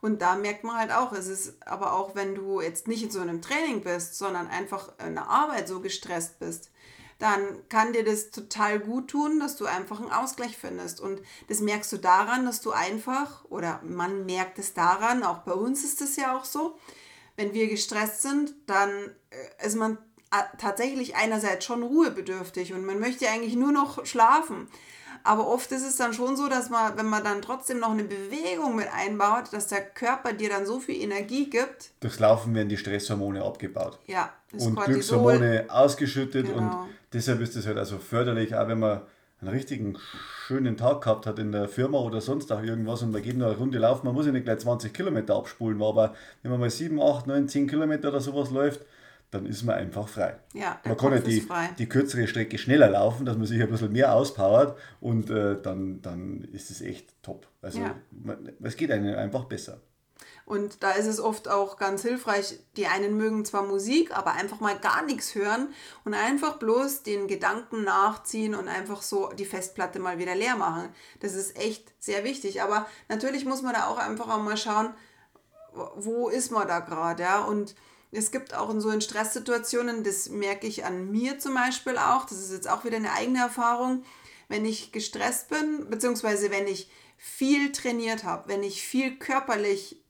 Und 0.00 0.22
da 0.22 0.36
merkt 0.36 0.64
man 0.64 0.76
halt 0.76 0.92
auch, 0.92 1.12
es 1.12 1.26
ist 1.26 1.56
aber 1.66 1.94
auch, 1.94 2.14
wenn 2.14 2.34
du 2.34 2.60
jetzt 2.60 2.86
nicht 2.86 3.02
in 3.02 3.10
so 3.10 3.20
einem 3.20 3.42
Training 3.42 3.82
bist, 3.82 4.16
sondern 4.16 4.46
einfach 4.48 4.92
in 5.04 5.14
der 5.14 5.28
Arbeit 5.28 5.68
so 5.68 5.80
gestresst 5.80 6.38
bist, 6.38 6.70
dann 7.18 7.40
kann 7.70 7.94
dir 7.94 8.04
das 8.04 8.30
total 8.30 8.78
gut 8.78 9.08
tun, 9.08 9.40
dass 9.40 9.56
du 9.56 9.64
einfach 9.64 10.00
einen 10.00 10.12
Ausgleich 10.12 10.56
findest. 10.56 11.00
Und 11.00 11.22
das 11.48 11.60
merkst 11.60 11.90
du 11.92 11.96
daran, 11.96 12.44
dass 12.44 12.60
du 12.60 12.72
einfach, 12.72 13.44
oder 13.46 13.80
man 13.84 14.26
merkt 14.26 14.58
es 14.58 14.74
daran, 14.74 15.22
auch 15.22 15.38
bei 15.38 15.52
uns 15.52 15.82
ist 15.82 16.02
es 16.02 16.16
ja 16.16 16.36
auch 16.36 16.44
so, 16.44 16.78
wenn 17.36 17.54
wir 17.54 17.68
gestresst 17.68 18.22
sind, 18.22 18.54
dann 18.66 18.90
äh, 19.30 19.66
ist 19.66 19.76
man 19.76 19.98
äh, 20.30 20.42
tatsächlich 20.58 21.16
einerseits 21.16 21.64
schon 21.64 21.82
ruhebedürftig 21.82 22.72
und 22.74 22.84
man 22.84 22.98
möchte 22.98 23.28
eigentlich 23.28 23.56
nur 23.56 23.72
noch 23.72 24.04
schlafen. 24.04 24.68
Aber 25.26 25.48
oft 25.48 25.72
ist 25.72 25.86
es 25.86 25.96
dann 25.96 26.12
schon 26.12 26.36
so, 26.36 26.48
dass 26.48 26.70
man, 26.70 26.96
wenn 26.96 27.06
man 27.06 27.24
dann 27.24 27.42
trotzdem 27.42 27.80
noch 27.80 27.90
eine 27.90 28.04
Bewegung 28.04 28.76
mit 28.76 28.86
einbaut, 28.94 29.52
dass 29.52 29.66
der 29.66 29.82
Körper 29.82 30.32
dir 30.32 30.48
dann 30.48 30.66
so 30.66 30.78
viel 30.78 31.02
Energie 31.02 31.50
gibt. 31.50 31.90
Durchs 32.00 32.20
Laufen 32.20 32.54
werden 32.54 32.68
die 32.68 32.76
Stresshormone 32.76 33.42
abgebaut. 33.42 33.98
Ja, 34.06 34.32
das 34.52 34.66
und 34.66 34.76
Cortisol. 34.76 35.38
Glückshormone 35.38 35.66
ausgeschüttet 35.68 36.46
genau. 36.46 36.58
und 36.58 36.88
deshalb 37.12 37.40
ist 37.40 37.56
es 37.56 37.66
halt 37.66 37.76
also 37.76 37.98
förderlich, 37.98 38.54
auch 38.54 38.68
wenn 38.68 38.78
man 38.78 39.00
einen 39.40 39.50
richtigen 39.50 39.98
schönen 40.46 40.76
Tag 40.76 41.02
gehabt 41.02 41.26
hat 41.26 41.38
in 41.38 41.52
der 41.52 41.68
Firma 41.68 41.98
oder 41.98 42.20
sonst 42.20 42.50
auch 42.52 42.62
irgendwas 42.62 43.02
und 43.02 43.10
man 43.10 43.22
geht 43.22 43.36
noch 43.36 43.48
eine 43.48 43.56
Runde 43.56 43.78
laufen, 43.78 44.06
man 44.06 44.14
muss 44.14 44.26
ja 44.26 44.32
nicht 44.32 44.44
gleich 44.44 44.60
20 44.60 44.94
Kilometer 44.94 45.34
abspulen, 45.34 45.82
aber 45.82 46.14
wenn 46.42 46.52
man 46.52 46.60
mal 46.60 46.70
7, 46.70 47.00
8, 47.00 47.26
9, 47.26 47.48
10 47.48 47.66
Kilometer 47.66 48.08
oder 48.08 48.20
sowas 48.20 48.50
läuft, 48.50 48.82
dann 49.30 49.46
ist 49.46 49.64
man 49.64 49.76
einfach 49.76 50.08
frei. 50.08 50.38
Ja, 50.54 50.80
man 50.84 50.96
kann 50.96 51.12
ja 51.12 51.18
die, 51.18 51.46
die 51.78 51.88
kürzere 51.88 52.26
Strecke 52.26 52.58
schneller 52.58 52.88
laufen, 52.88 53.26
dass 53.26 53.36
man 53.36 53.46
sich 53.46 53.60
ein 53.60 53.70
bisschen 53.70 53.92
mehr 53.92 54.14
auspowert 54.14 54.78
und 55.00 55.30
äh, 55.30 55.60
dann, 55.60 56.00
dann 56.02 56.44
ist 56.52 56.70
es 56.70 56.80
echt 56.80 57.22
top. 57.22 57.46
Also 57.62 57.80
ja. 57.80 57.94
man, 58.10 58.52
es 58.62 58.76
geht 58.76 58.90
einem 58.90 59.16
einfach 59.16 59.44
besser. 59.44 59.80
Und 60.46 60.84
da 60.84 60.92
ist 60.92 61.06
es 61.06 61.18
oft 61.18 61.48
auch 61.48 61.76
ganz 61.76 62.02
hilfreich, 62.02 62.60
die 62.76 62.86
einen 62.86 63.16
mögen 63.16 63.44
zwar 63.44 63.64
Musik, 63.64 64.16
aber 64.16 64.32
einfach 64.34 64.60
mal 64.60 64.78
gar 64.78 65.02
nichts 65.02 65.34
hören 65.34 65.74
und 66.04 66.14
einfach 66.14 66.58
bloß 66.58 67.02
den 67.02 67.26
Gedanken 67.26 67.82
nachziehen 67.82 68.54
und 68.54 68.68
einfach 68.68 69.02
so 69.02 69.32
die 69.32 69.44
Festplatte 69.44 69.98
mal 69.98 70.18
wieder 70.18 70.36
leer 70.36 70.54
machen. 70.54 70.88
Das 71.18 71.34
ist 71.34 71.58
echt 71.58 71.92
sehr 71.98 72.22
wichtig. 72.22 72.62
Aber 72.62 72.86
natürlich 73.08 73.44
muss 73.44 73.62
man 73.62 73.74
da 73.74 73.88
auch 73.88 73.98
einfach 73.98 74.28
auch 74.28 74.40
mal 74.40 74.56
schauen, 74.56 74.94
wo 75.96 76.28
ist 76.28 76.52
man 76.52 76.68
da 76.68 76.78
gerade, 76.78 77.24
ja, 77.24 77.40
und 77.40 77.74
es 78.16 78.30
gibt 78.30 78.54
auch 78.54 78.70
in 78.70 78.80
so 78.80 78.90
in 78.90 79.00
Stresssituationen, 79.00 80.02
das 80.02 80.28
merke 80.28 80.66
ich 80.66 80.84
an 80.84 81.10
mir 81.10 81.38
zum 81.38 81.54
Beispiel 81.54 81.98
auch, 81.98 82.24
das 82.24 82.38
ist 82.38 82.52
jetzt 82.52 82.68
auch 82.68 82.84
wieder 82.84 82.96
eine 82.96 83.12
eigene 83.12 83.40
Erfahrung, 83.40 84.04
wenn 84.48 84.64
ich 84.64 84.92
gestresst 84.92 85.48
bin, 85.48 85.90
beziehungsweise 85.90 86.50
wenn 86.50 86.66
ich 86.66 86.90
viel 87.16 87.72
trainiert 87.72 88.24
habe, 88.24 88.48
wenn 88.48 88.62
ich 88.62 88.82
viel 88.82 89.18
körperlich 89.18 90.02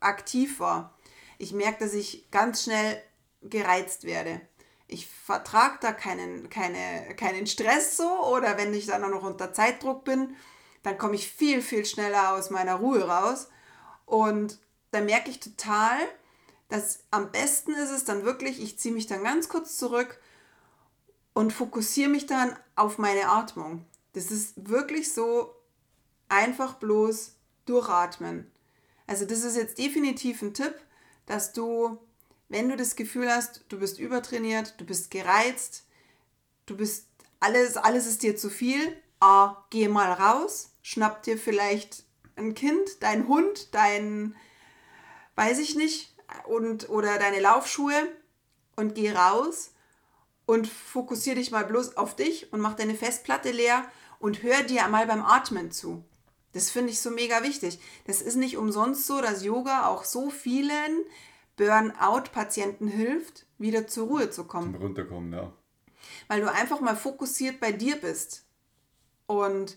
aktiv 0.00 0.60
war, 0.60 0.94
ich 1.38 1.52
merke, 1.52 1.84
dass 1.84 1.94
ich 1.94 2.30
ganz 2.30 2.64
schnell 2.64 3.02
gereizt 3.42 4.04
werde. 4.04 4.40
Ich 4.88 5.06
vertrage 5.06 5.78
da 5.80 5.92
keinen, 5.92 6.50
keine, 6.50 7.14
keinen 7.14 7.46
Stress 7.46 7.96
so 7.96 8.26
oder 8.26 8.56
wenn 8.56 8.74
ich 8.74 8.86
dann 8.86 9.04
auch 9.04 9.10
noch 9.10 9.22
unter 9.22 9.52
Zeitdruck 9.52 10.04
bin, 10.04 10.34
dann 10.82 10.98
komme 10.98 11.14
ich 11.14 11.30
viel, 11.30 11.62
viel 11.62 11.84
schneller 11.84 12.32
aus 12.32 12.50
meiner 12.50 12.76
Ruhe 12.76 13.06
raus. 13.06 13.48
Und 14.06 14.58
da 14.90 15.00
merke 15.00 15.30
ich 15.30 15.40
total, 15.40 15.98
dass 16.68 17.00
am 17.10 17.32
besten 17.32 17.72
ist 17.72 17.90
es 17.90 18.04
dann 18.04 18.24
wirklich, 18.24 18.62
ich 18.62 18.78
ziehe 18.78 18.94
mich 18.94 19.06
dann 19.06 19.22
ganz 19.22 19.48
kurz 19.48 19.76
zurück 19.76 20.20
und 21.32 21.52
fokussiere 21.52 22.10
mich 22.10 22.26
dann 22.26 22.56
auf 22.76 22.98
meine 22.98 23.28
Atmung. 23.28 23.84
Das 24.12 24.30
ist 24.30 24.68
wirklich 24.68 25.12
so 25.12 25.54
einfach 26.28 26.74
bloß 26.74 27.36
durchatmen. 27.64 28.50
Also 29.06 29.24
das 29.24 29.44
ist 29.44 29.56
jetzt 29.56 29.78
definitiv 29.78 30.42
ein 30.42 30.52
Tipp, 30.52 30.74
dass 31.26 31.52
du, 31.52 31.98
wenn 32.48 32.68
du 32.68 32.76
das 32.76 32.96
Gefühl 32.96 33.30
hast, 33.30 33.64
du 33.68 33.78
bist 33.78 33.98
übertrainiert, 33.98 34.74
du 34.78 34.84
bist 34.84 35.10
gereizt, 35.10 35.84
du 36.66 36.76
bist 36.76 37.06
alles, 37.40 37.76
alles 37.76 38.06
ist 38.06 38.22
dir 38.22 38.36
zu 38.36 38.50
viel, 38.50 38.94
A, 39.20 39.64
geh 39.70 39.88
mal 39.88 40.12
raus, 40.12 40.72
schnapp 40.82 41.22
dir 41.22 41.38
vielleicht 41.38 42.04
ein 42.36 42.54
Kind, 42.54 43.02
dein 43.02 43.28
Hund, 43.28 43.74
dein, 43.74 44.36
weiß 45.34 45.58
ich 45.58 45.74
nicht, 45.74 46.14
und, 46.46 46.88
oder 46.88 47.18
deine 47.18 47.40
Laufschuhe 47.40 48.08
und 48.76 48.94
geh 48.94 49.12
raus 49.12 49.72
und 50.46 50.66
fokussier 50.66 51.34
dich 51.34 51.50
mal 51.50 51.64
bloß 51.64 51.96
auf 51.96 52.16
dich 52.16 52.52
und 52.52 52.60
mach 52.60 52.74
deine 52.74 52.94
Festplatte 52.94 53.50
leer 53.50 53.84
und 54.18 54.42
hör 54.42 54.62
dir 54.62 54.84
einmal 54.84 55.06
beim 55.06 55.22
Atmen 55.22 55.70
zu. 55.70 56.04
Das 56.52 56.70
finde 56.70 56.90
ich 56.90 57.00
so 57.00 57.10
mega 57.10 57.42
wichtig. 57.42 57.78
Das 58.06 58.22
ist 58.22 58.36
nicht 58.36 58.56
umsonst 58.56 59.06
so, 59.06 59.20
dass 59.20 59.44
Yoga 59.44 59.86
auch 59.86 60.04
so 60.04 60.30
vielen 60.30 61.04
Burnout-Patienten 61.56 62.88
hilft, 62.88 63.46
wieder 63.58 63.86
zur 63.86 64.08
Ruhe 64.08 64.30
zu 64.30 64.44
kommen. 64.44 64.72
Zum 64.72 64.82
Runterkommen, 64.82 65.32
ja. 65.32 65.52
Weil 66.28 66.40
du 66.40 66.50
einfach 66.50 66.80
mal 66.80 66.96
fokussiert 66.96 67.60
bei 67.60 67.72
dir 67.72 67.96
bist. 67.96 68.46
Und 69.26 69.76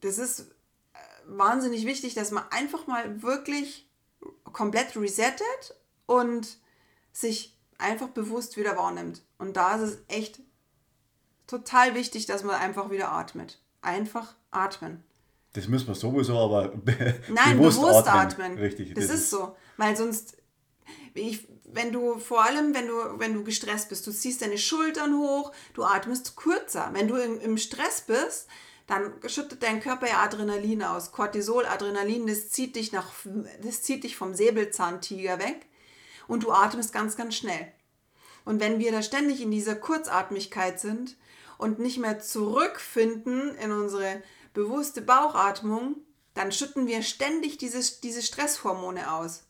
das 0.00 0.18
ist 0.18 0.40
äh, 0.40 0.98
wahnsinnig 1.26 1.84
wichtig, 1.84 2.14
dass 2.14 2.30
man 2.30 2.44
einfach 2.50 2.86
mal 2.86 3.22
wirklich 3.22 3.85
komplett 4.56 4.96
resettet 4.96 5.76
und 6.06 6.56
sich 7.12 7.58
einfach 7.76 8.08
bewusst 8.08 8.56
wieder 8.56 8.74
wahrnimmt. 8.74 9.22
Und 9.36 9.54
da 9.58 9.74
ist 9.74 9.82
es 9.82 9.98
echt 10.08 10.40
total 11.46 11.94
wichtig, 11.94 12.24
dass 12.24 12.42
man 12.42 12.56
einfach 12.56 12.90
wieder 12.90 13.12
atmet. 13.12 13.60
Einfach 13.82 14.34
atmen. 14.50 15.04
Das 15.52 15.68
müssen 15.68 15.88
wir 15.88 15.94
sowieso, 15.94 16.38
aber 16.38 16.68
be 16.74 17.20
Nein, 17.28 17.58
bewusst, 17.58 17.78
bewusst 17.78 18.08
atmen. 18.08 18.52
atmen. 18.52 18.58
Richtig. 18.58 18.94
Das, 18.94 19.08
das 19.08 19.14
ist, 19.14 19.22
ist 19.24 19.30
so. 19.30 19.54
Weil 19.76 19.94
sonst, 19.94 20.38
ich, 21.12 21.46
wenn 21.64 21.92
du 21.92 22.18
vor 22.18 22.42
allem, 22.42 22.74
wenn 22.74 22.86
du, 22.86 22.94
wenn 23.18 23.34
du 23.34 23.44
gestresst 23.44 23.90
bist, 23.90 24.06
du 24.06 24.10
ziehst 24.10 24.40
deine 24.40 24.56
Schultern 24.56 25.18
hoch, 25.18 25.52
du 25.74 25.84
atmest 25.84 26.34
kürzer. 26.34 26.88
Wenn 26.94 27.08
du 27.08 27.16
im, 27.16 27.38
im 27.40 27.58
Stress 27.58 28.00
bist, 28.00 28.48
dann 28.86 29.14
schüttet 29.26 29.62
dein 29.62 29.80
Körper 29.80 30.08
ja 30.08 30.22
Adrenalin 30.22 30.82
aus. 30.82 31.12
Cortisol, 31.12 31.66
Adrenalin, 31.66 32.26
das 32.26 32.50
zieht 32.50 32.76
dich 32.76 32.92
nach, 32.92 33.10
das 33.62 33.82
zieht 33.82 34.04
dich 34.04 34.16
vom 34.16 34.34
Säbelzahntiger 34.34 35.38
weg 35.38 35.66
und 36.28 36.44
du 36.44 36.52
atmest 36.52 36.92
ganz, 36.92 37.16
ganz 37.16 37.34
schnell. 37.34 37.72
Und 38.44 38.60
wenn 38.60 38.78
wir 38.78 38.92
da 38.92 39.02
ständig 39.02 39.40
in 39.40 39.50
dieser 39.50 39.74
Kurzatmigkeit 39.74 40.78
sind 40.78 41.16
und 41.58 41.80
nicht 41.80 41.98
mehr 41.98 42.20
zurückfinden 42.20 43.56
in 43.56 43.72
unsere 43.72 44.22
bewusste 44.54 45.02
Bauchatmung, 45.02 45.96
dann 46.34 46.52
schütten 46.52 46.86
wir 46.86 47.02
ständig 47.02 47.58
diese, 47.58 47.80
diese 48.02 48.22
Stresshormone 48.22 49.12
aus. 49.12 49.44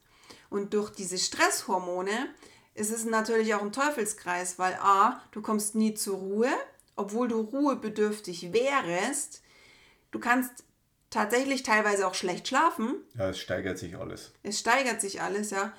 Und 0.49 0.73
durch 0.73 0.91
diese 0.91 1.19
Stresshormone 1.19 2.29
ist 2.75 2.91
es 2.91 3.05
natürlich 3.05 3.55
auch 3.55 3.63
ein 3.63 3.73
Teufelskreis, 3.73 4.59
weil 4.59 4.75
a, 4.75 5.21
du 5.33 5.43
kommst 5.43 5.75
nie 5.75 5.95
zur 5.95 6.19
Ruhe, 6.19 6.51
obwohl 6.97 7.29
du 7.29 7.41
ruhebedürftig 7.41 8.53
wärst. 8.53 9.43
Du 10.11 10.19
kannst 10.19 10.65
tatsächlich 11.11 11.63
teilweise 11.63 12.07
auch 12.07 12.15
schlecht 12.15 12.49
schlafen. 12.49 12.97
Ja, 13.15 13.31
es 13.31 13.39
steigert 13.39 13.79
sich 13.79 13.97
alles. 13.97 14.33
Es 14.43 14.59
steigert 14.59 15.01
sich 15.01 15.23
alles, 15.23 15.51
ja. 15.51 15.73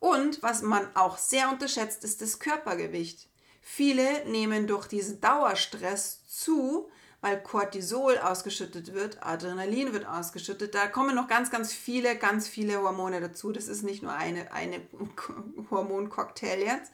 Und 0.00 0.42
was 0.42 0.62
man 0.62 0.86
auch 0.94 1.16
sehr 1.16 1.48
unterschätzt, 1.50 2.04
ist 2.04 2.20
das 2.20 2.38
Körpergewicht. 2.38 3.28
Viele 3.62 4.26
nehmen 4.26 4.66
durch 4.66 4.86
diesen 4.86 5.20
Dauerstress 5.22 6.26
zu, 6.26 6.90
weil 7.22 7.42
Cortisol 7.42 8.18
ausgeschüttet 8.18 8.92
wird, 8.92 9.24
Adrenalin 9.24 9.94
wird 9.94 10.06
ausgeschüttet. 10.06 10.74
Da 10.74 10.88
kommen 10.88 11.14
noch 11.14 11.26
ganz, 11.26 11.50
ganz 11.50 11.72
viele, 11.72 12.16
ganz 12.16 12.46
viele 12.46 12.82
Hormone 12.82 13.22
dazu. 13.22 13.50
Das 13.50 13.66
ist 13.66 13.82
nicht 13.82 14.02
nur 14.02 14.12
eine, 14.12 14.52
eine 14.52 14.82
Hormoncocktail 15.70 16.60
jetzt. 16.60 16.92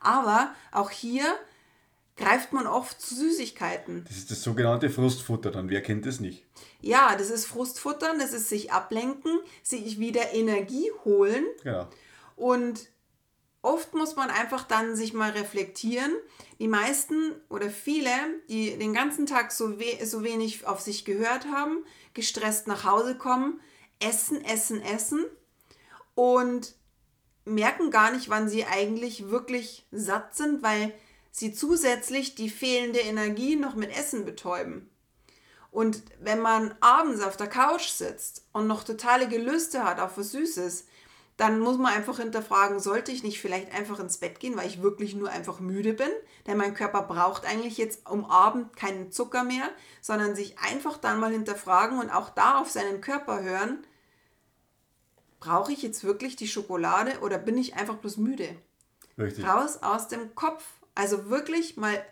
Aber 0.00 0.54
auch 0.72 0.90
hier 0.90 1.26
greift 2.16 2.52
man 2.52 2.66
oft 2.66 3.00
zu 3.00 3.14
Süßigkeiten. 3.14 4.04
Das 4.08 4.16
ist 4.16 4.30
das 4.30 4.42
sogenannte 4.42 4.90
Frustfutter, 4.90 5.50
dann 5.50 5.68
wer 5.68 5.82
kennt 5.82 6.06
das 6.06 6.20
nicht? 6.20 6.44
Ja, 6.80 7.14
das 7.16 7.30
ist 7.30 7.46
Frustfuttern, 7.46 8.18
das 8.18 8.32
ist 8.32 8.48
sich 8.48 8.72
ablenken, 8.72 9.38
sich 9.62 9.98
wieder 9.98 10.32
Energie 10.32 10.90
holen. 11.04 11.44
Genau. 11.62 11.88
Und 12.36 12.88
oft 13.62 13.94
muss 13.94 14.16
man 14.16 14.30
einfach 14.30 14.64
dann 14.64 14.96
sich 14.96 15.12
mal 15.12 15.30
reflektieren. 15.30 16.12
Die 16.58 16.68
meisten 16.68 17.32
oder 17.50 17.68
viele, 17.68 18.10
die 18.48 18.78
den 18.78 18.94
ganzen 18.94 19.26
Tag 19.26 19.52
so, 19.52 19.78
we 19.78 20.04
so 20.06 20.22
wenig 20.22 20.66
auf 20.66 20.80
sich 20.80 21.04
gehört 21.04 21.46
haben, 21.46 21.84
gestresst 22.14 22.66
nach 22.66 22.84
Hause 22.84 23.16
kommen, 23.16 23.60
essen, 23.98 24.42
essen, 24.44 24.80
essen 24.80 25.24
und 26.14 26.74
merken 27.44 27.90
gar 27.90 28.10
nicht, 28.10 28.28
wann 28.28 28.48
sie 28.48 28.64
eigentlich 28.64 29.28
wirklich 29.28 29.86
satt 29.90 30.34
sind, 30.34 30.62
weil 30.62 30.92
sie 31.36 31.52
zusätzlich 31.52 32.34
die 32.34 32.48
fehlende 32.48 33.00
Energie 33.00 33.56
noch 33.56 33.74
mit 33.74 33.94
Essen 33.94 34.24
betäuben. 34.24 34.88
Und 35.70 36.02
wenn 36.18 36.40
man 36.40 36.74
abends 36.80 37.20
auf 37.20 37.36
der 37.36 37.46
Couch 37.46 37.88
sitzt 37.88 38.46
und 38.52 38.66
noch 38.66 38.84
totale 38.84 39.28
Gelüste 39.28 39.84
hat 39.84 40.00
auf 40.00 40.16
was 40.16 40.32
Süßes, 40.32 40.86
dann 41.36 41.60
muss 41.60 41.76
man 41.76 41.92
einfach 41.92 42.18
hinterfragen, 42.18 42.80
sollte 42.80 43.12
ich 43.12 43.22
nicht 43.22 43.42
vielleicht 43.42 43.74
einfach 43.74 44.00
ins 44.00 44.16
Bett 44.16 44.40
gehen, 44.40 44.56
weil 44.56 44.66
ich 44.66 44.80
wirklich 44.80 45.14
nur 45.14 45.28
einfach 45.28 45.60
müde 45.60 45.92
bin? 45.92 46.08
Denn 46.46 46.56
mein 46.56 46.72
Körper 46.72 47.02
braucht 47.02 47.44
eigentlich 47.44 47.76
jetzt 47.76 48.08
um 48.08 48.24
Abend 48.24 48.74
keinen 48.74 49.12
Zucker 49.12 49.44
mehr, 49.44 49.68
sondern 50.00 50.34
sich 50.34 50.58
einfach 50.58 50.96
dann 50.96 51.20
mal 51.20 51.32
hinterfragen 51.32 51.98
und 51.98 52.08
auch 52.08 52.30
da 52.30 52.58
auf 52.58 52.70
seinen 52.70 53.02
Körper 53.02 53.42
hören, 53.42 53.86
brauche 55.38 55.70
ich 55.70 55.82
jetzt 55.82 56.02
wirklich 56.02 56.34
die 56.36 56.48
Schokolade 56.48 57.20
oder 57.20 57.36
bin 57.36 57.58
ich 57.58 57.74
einfach 57.74 57.96
bloß 57.96 58.16
müde? 58.16 58.48
Richtig. 59.18 59.46
Raus 59.46 59.82
aus 59.82 60.08
dem 60.08 60.34
Kopf. 60.34 60.64
Also 60.96 61.30
wirklich 61.30 61.76
mal 61.76 62.04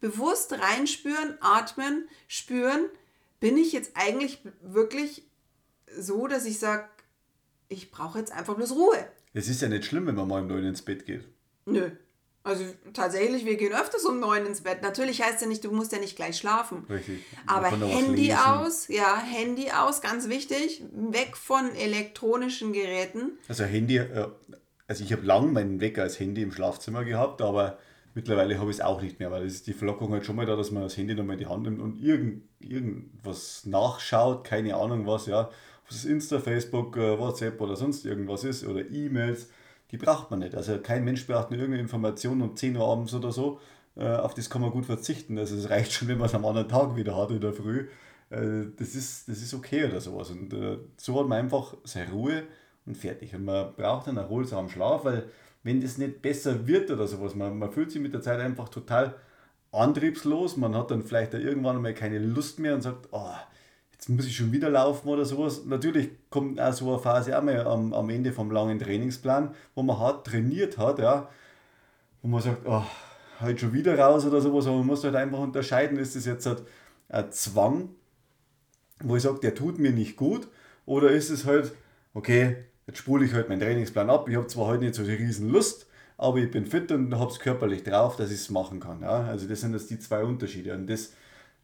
bewusst 0.00 0.52
reinspüren, 0.52 1.36
atmen, 1.40 2.08
spüren, 2.28 2.86
bin 3.40 3.58
ich 3.58 3.72
jetzt 3.72 3.92
eigentlich 3.94 4.40
wirklich 4.62 5.24
so, 5.96 6.26
dass 6.26 6.46
ich 6.46 6.58
sage, 6.58 6.88
ich 7.68 7.90
brauche 7.90 8.18
jetzt 8.18 8.32
einfach 8.32 8.54
bloß 8.54 8.72
Ruhe. 8.72 9.06
Es 9.34 9.48
ist 9.48 9.60
ja 9.60 9.68
nicht 9.68 9.84
schlimm, 9.84 10.06
wenn 10.06 10.14
man 10.14 10.28
mal 10.28 10.40
um 10.42 10.48
neun 10.48 10.64
ins 10.64 10.82
Bett 10.82 11.04
geht. 11.04 11.26
Nö. 11.66 11.90
Also 12.44 12.64
tatsächlich, 12.94 13.44
wir 13.44 13.56
gehen 13.56 13.74
öfters 13.74 14.04
um 14.04 14.20
neun 14.20 14.46
ins 14.46 14.62
Bett. 14.62 14.80
Natürlich 14.80 15.20
heißt 15.20 15.42
ja 15.42 15.46
nicht, 15.46 15.64
du 15.64 15.70
musst 15.70 15.92
ja 15.92 15.98
nicht 15.98 16.16
gleich 16.16 16.38
schlafen. 16.38 16.86
Richtig. 16.88 17.22
Aber 17.46 17.68
Handy 17.68 18.32
aus, 18.32 18.88
ja, 18.88 19.18
Handy 19.18 19.70
aus, 19.70 20.00
ganz 20.00 20.28
wichtig. 20.28 20.82
Weg 20.92 21.36
von 21.36 21.74
elektronischen 21.74 22.72
Geräten. 22.72 23.32
Also 23.48 23.64
Handy, 23.64 23.98
äh, 23.98 24.28
also 24.86 25.04
ich 25.04 25.12
habe 25.12 25.26
lang 25.26 25.52
meinen 25.52 25.80
Wecker 25.82 26.02
als 26.02 26.18
Handy 26.18 26.42
im 26.42 26.52
Schlafzimmer 26.52 27.04
gehabt, 27.04 27.42
aber 27.42 27.78
mittlerweile 28.14 28.58
habe 28.58 28.70
ich 28.70 28.78
es 28.78 28.80
auch 28.82 29.00
nicht 29.00 29.18
mehr, 29.18 29.30
weil 29.30 29.44
es 29.44 29.54
ist 29.54 29.66
die 29.66 29.72
Verlockung 29.72 30.12
halt 30.12 30.24
schon 30.24 30.36
mal 30.36 30.46
da, 30.46 30.56
dass 30.56 30.70
man 30.70 30.82
das 30.82 30.96
Handy 30.96 31.14
nochmal 31.14 31.34
in 31.34 31.40
die 31.40 31.46
Hand 31.46 31.62
nimmt 31.64 31.80
und 31.80 32.00
irgend, 32.00 32.42
irgendwas 32.60 33.66
nachschaut, 33.66 34.44
keine 34.44 34.76
Ahnung 34.76 35.06
was, 35.06 35.26
ja 35.26 35.50
ob 35.88 35.92
es 35.92 36.04
Insta, 36.04 36.38
Facebook, 36.38 36.96
äh, 36.98 37.18
WhatsApp 37.18 37.58
oder 37.62 37.74
sonst 37.74 38.04
irgendwas 38.04 38.44
ist 38.44 38.66
oder 38.66 38.90
E-Mails, 38.90 39.48
die 39.90 39.96
braucht 39.96 40.30
man 40.30 40.40
nicht. 40.40 40.54
Also 40.54 40.78
kein 40.78 41.02
Mensch 41.02 41.26
braucht 41.26 41.50
nur 41.50 41.58
irgendeine 41.58 41.82
Information 41.82 42.42
um 42.42 42.54
10 42.54 42.76
Uhr 42.76 42.86
abends 42.86 43.14
oder 43.14 43.32
so. 43.32 43.58
Äh, 43.96 44.16
auf 44.16 44.34
das 44.34 44.50
kann 44.50 44.60
man 44.60 44.70
gut 44.70 44.84
verzichten. 44.84 45.38
Also 45.38 45.56
es 45.56 45.70
reicht 45.70 45.92
schon, 45.92 46.08
wenn 46.08 46.18
man 46.18 46.26
es 46.26 46.34
am 46.34 46.44
anderen 46.44 46.68
Tag 46.68 46.94
wieder 46.94 47.16
hat 47.16 47.30
in 47.30 47.40
der 47.40 47.54
Früh. 47.54 47.88
Äh, 48.28 48.66
das, 48.76 48.94
ist, 48.94 49.30
das 49.30 49.38
ist 49.38 49.54
okay 49.54 49.86
oder 49.86 49.98
sowas. 50.02 50.30
Und 50.30 50.54
so 50.98 51.18
hat 51.18 51.26
man 51.26 51.38
einfach 51.38 51.74
seine 51.84 52.12
Ruhe 52.12 52.42
und 52.84 52.94
fertig. 52.98 53.34
Und 53.34 53.46
man 53.46 53.74
braucht 53.74 54.08
einen 54.08 54.18
erholsamen 54.18 54.68
Schlaf, 54.68 55.06
weil 55.06 55.30
wenn 55.62 55.80
das 55.80 55.98
nicht 55.98 56.22
besser 56.22 56.66
wird 56.66 56.90
oder 56.90 57.06
sowas, 57.06 57.34
man, 57.34 57.58
man 57.58 57.72
fühlt 57.72 57.90
sich 57.90 58.00
mit 58.00 58.14
der 58.14 58.22
Zeit 58.22 58.40
einfach 58.40 58.68
total 58.68 59.14
antriebslos, 59.72 60.56
man 60.56 60.74
hat 60.74 60.90
dann 60.90 61.02
vielleicht 61.02 61.34
irgendwann 61.34 61.82
mal 61.82 61.94
keine 61.94 62.18
Lust 62.18 62.58
mehr 62.58 62.74
und 62.74 62.82
sagt, 62.82 63.08
oh, 63.10 63.34
jetzt 63.92 64.08
muss 64.08 64.26
ich 64.26 64.36
schon 64.36 64.52
wieder 64.52 64.70
laufen 64.70 65.08
oder 65.08 65.24
sowas. 65.24 65.64
Natürlich 65.66 66.10
kommt 66.30 66.60
auch 66.60 66.72
so 66.72 66.90
eine 66.90 66.98
Phase 67.00 67.36
auch 67.36 67.42
mal 67.42 67.66
am, 67.66 67.92
am 67.92 68.08
Ende 68.10 68.32
vom 68.32 68.50
langen 68.50 68.78
Trainingsplan, 68.78 69.54
wo 69.74 69.82
man 69.82 69.98
hart 69.98 70.26
trainiert 70.26 70.78
hat, 70.78 71.00
ja, 71.00 71.28
wo 72.22 72.28
man 72.28 72.40
sagt, 72.40 72.62
oh, 72.64 72.84
halt 73.40 73.60
schon 73.60 73.72
wieder 73.72 73.98
raus 73.98 74.24
oder 74.24 74.40
sowas, 74.40 74.66
aber 74.66 74.78
man 74.78 74.86
muss 74.86 75.04
halt 75.04 75.14
einfach 75.14 75.38
unterscheiden, 75.38 75.98
ist 75.98 76.16
das 76.16 76.24
jetzt 76.24 76.46
halt 76.46 76.62
ein 77.08 77.30
Zwang, 77.32 77.90
wo 79.00 79.16
ich 79.16 79.22
sage, 79.22 79.40
der 79.40 79.54
tut 79.54 79.78
mir 79.78 79.92
nicht 79.92 80.16
gut, 80.16 80.48
oder 80.86 81.10
ist 81.10 81.30
es 81.30 81.44
halt, 81.44 81.72
okay, 82.14 82.64
jetzt 82.88 82.98
spule 82.98 83.24
ich 83.24 83.32
halt 83.32 83.48
meinen 83.48 83.60
Trainingsplan 83.60 84.10
ab, 84.10 84.28
ich 84.28 84.36
habe 84.36 84.48
zwar 84.48 84.66
heute 84.66 84.84
nicht 84.84 84.96
so 84.96 85.02
eine 85.02 85.16
riesen 85.16 85.50
Lust, 85.50 85.86
aber 86.16 86.38
ich 86.38 86.50
bin 86.50 86.66
fit 86.66 86.90
und 86.90 87.16
habe 87.16 87.30
es 87.30 87.38
körperlich 87.38 87.84
drauf, 87.84 88.16
dass 88.16 88.30
ich 88.30 88.38
es 88.38 88.50
machen 88.50 88.80
kann. 88.80 89.02
Ja? 89.02 89.26
Also 89.26 89.46
das 89.46 89.60
sind 89.60 89.72
jetzt 89.72 89.88
die 89.90 90.00
zwei 90.00 90.24
Unterschiede 90.24 90.74
und 90.74 90.88
das 90.88 91.12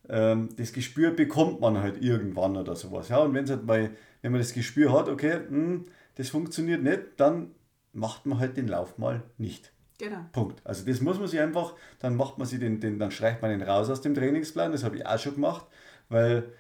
ähm, 0.09 0.51
das 0.57 0.73
Gespür 0.73 1.11
bekommt 1.11 1.61
man 1.61 1.79
halt 1.79 2.03
irgendwann 2.03 2.57
oder 2.57 2.77
sowas. 2.77 3.09
Ja? 3.09 3.19
Und 3.19 3.35
wenn's 3.35 3.51
halt 3.51 3.65
mal, 3.65 3.91
wenn 4.23 4.33
man 4.33 4.41
das 4.41 4.53
Gespür 4.53 4.93
hat, 4.93 5.09
okay, 5.09 5.41
mh, 5.49 5.49
hm, 5.49 5.85
das 6.17 6.29
funktioniert 6.29 6.83
nicht, 6.83 7.01
dann 7.17 7.53
macht 7.93 8.27
man 8.27 8.39
halt 8.39 8.57
den 8.57 8.69
Lauf 8.69 8.99
mal 8.99 9.23
nicht. 9.39 9.73
Genau. 9.99 10.25
Punkt. 10.33 10.61
Also 10.65 10.85
das 10.85 11.01
muss 11.01 11.19
man 11.19 11.29
sich 11.29 11.41
einfach, 11.41 11.75
dann 12.01 12.17
macht 12.17 12.39
man 12.39 12.47
sich 12.47 12.59
den, 12.59 12.81
den 12.81 12.99
dann 12.99 13.11
streicht 13.11 13.43
man 13.43 13.51
den 13.51 13.63
raus 13.63 13.89
aus 13.89 14.01
dem 14.01 14.15
Trainingsplan, 14.15 14.73
das 14.73 14.85
habe 14.85 14.97
ich 14.97 15.07
auch 15.07 15.19
schon 15.19 15.35
gemacht, 15.35 15.67
weil 16.09 16.53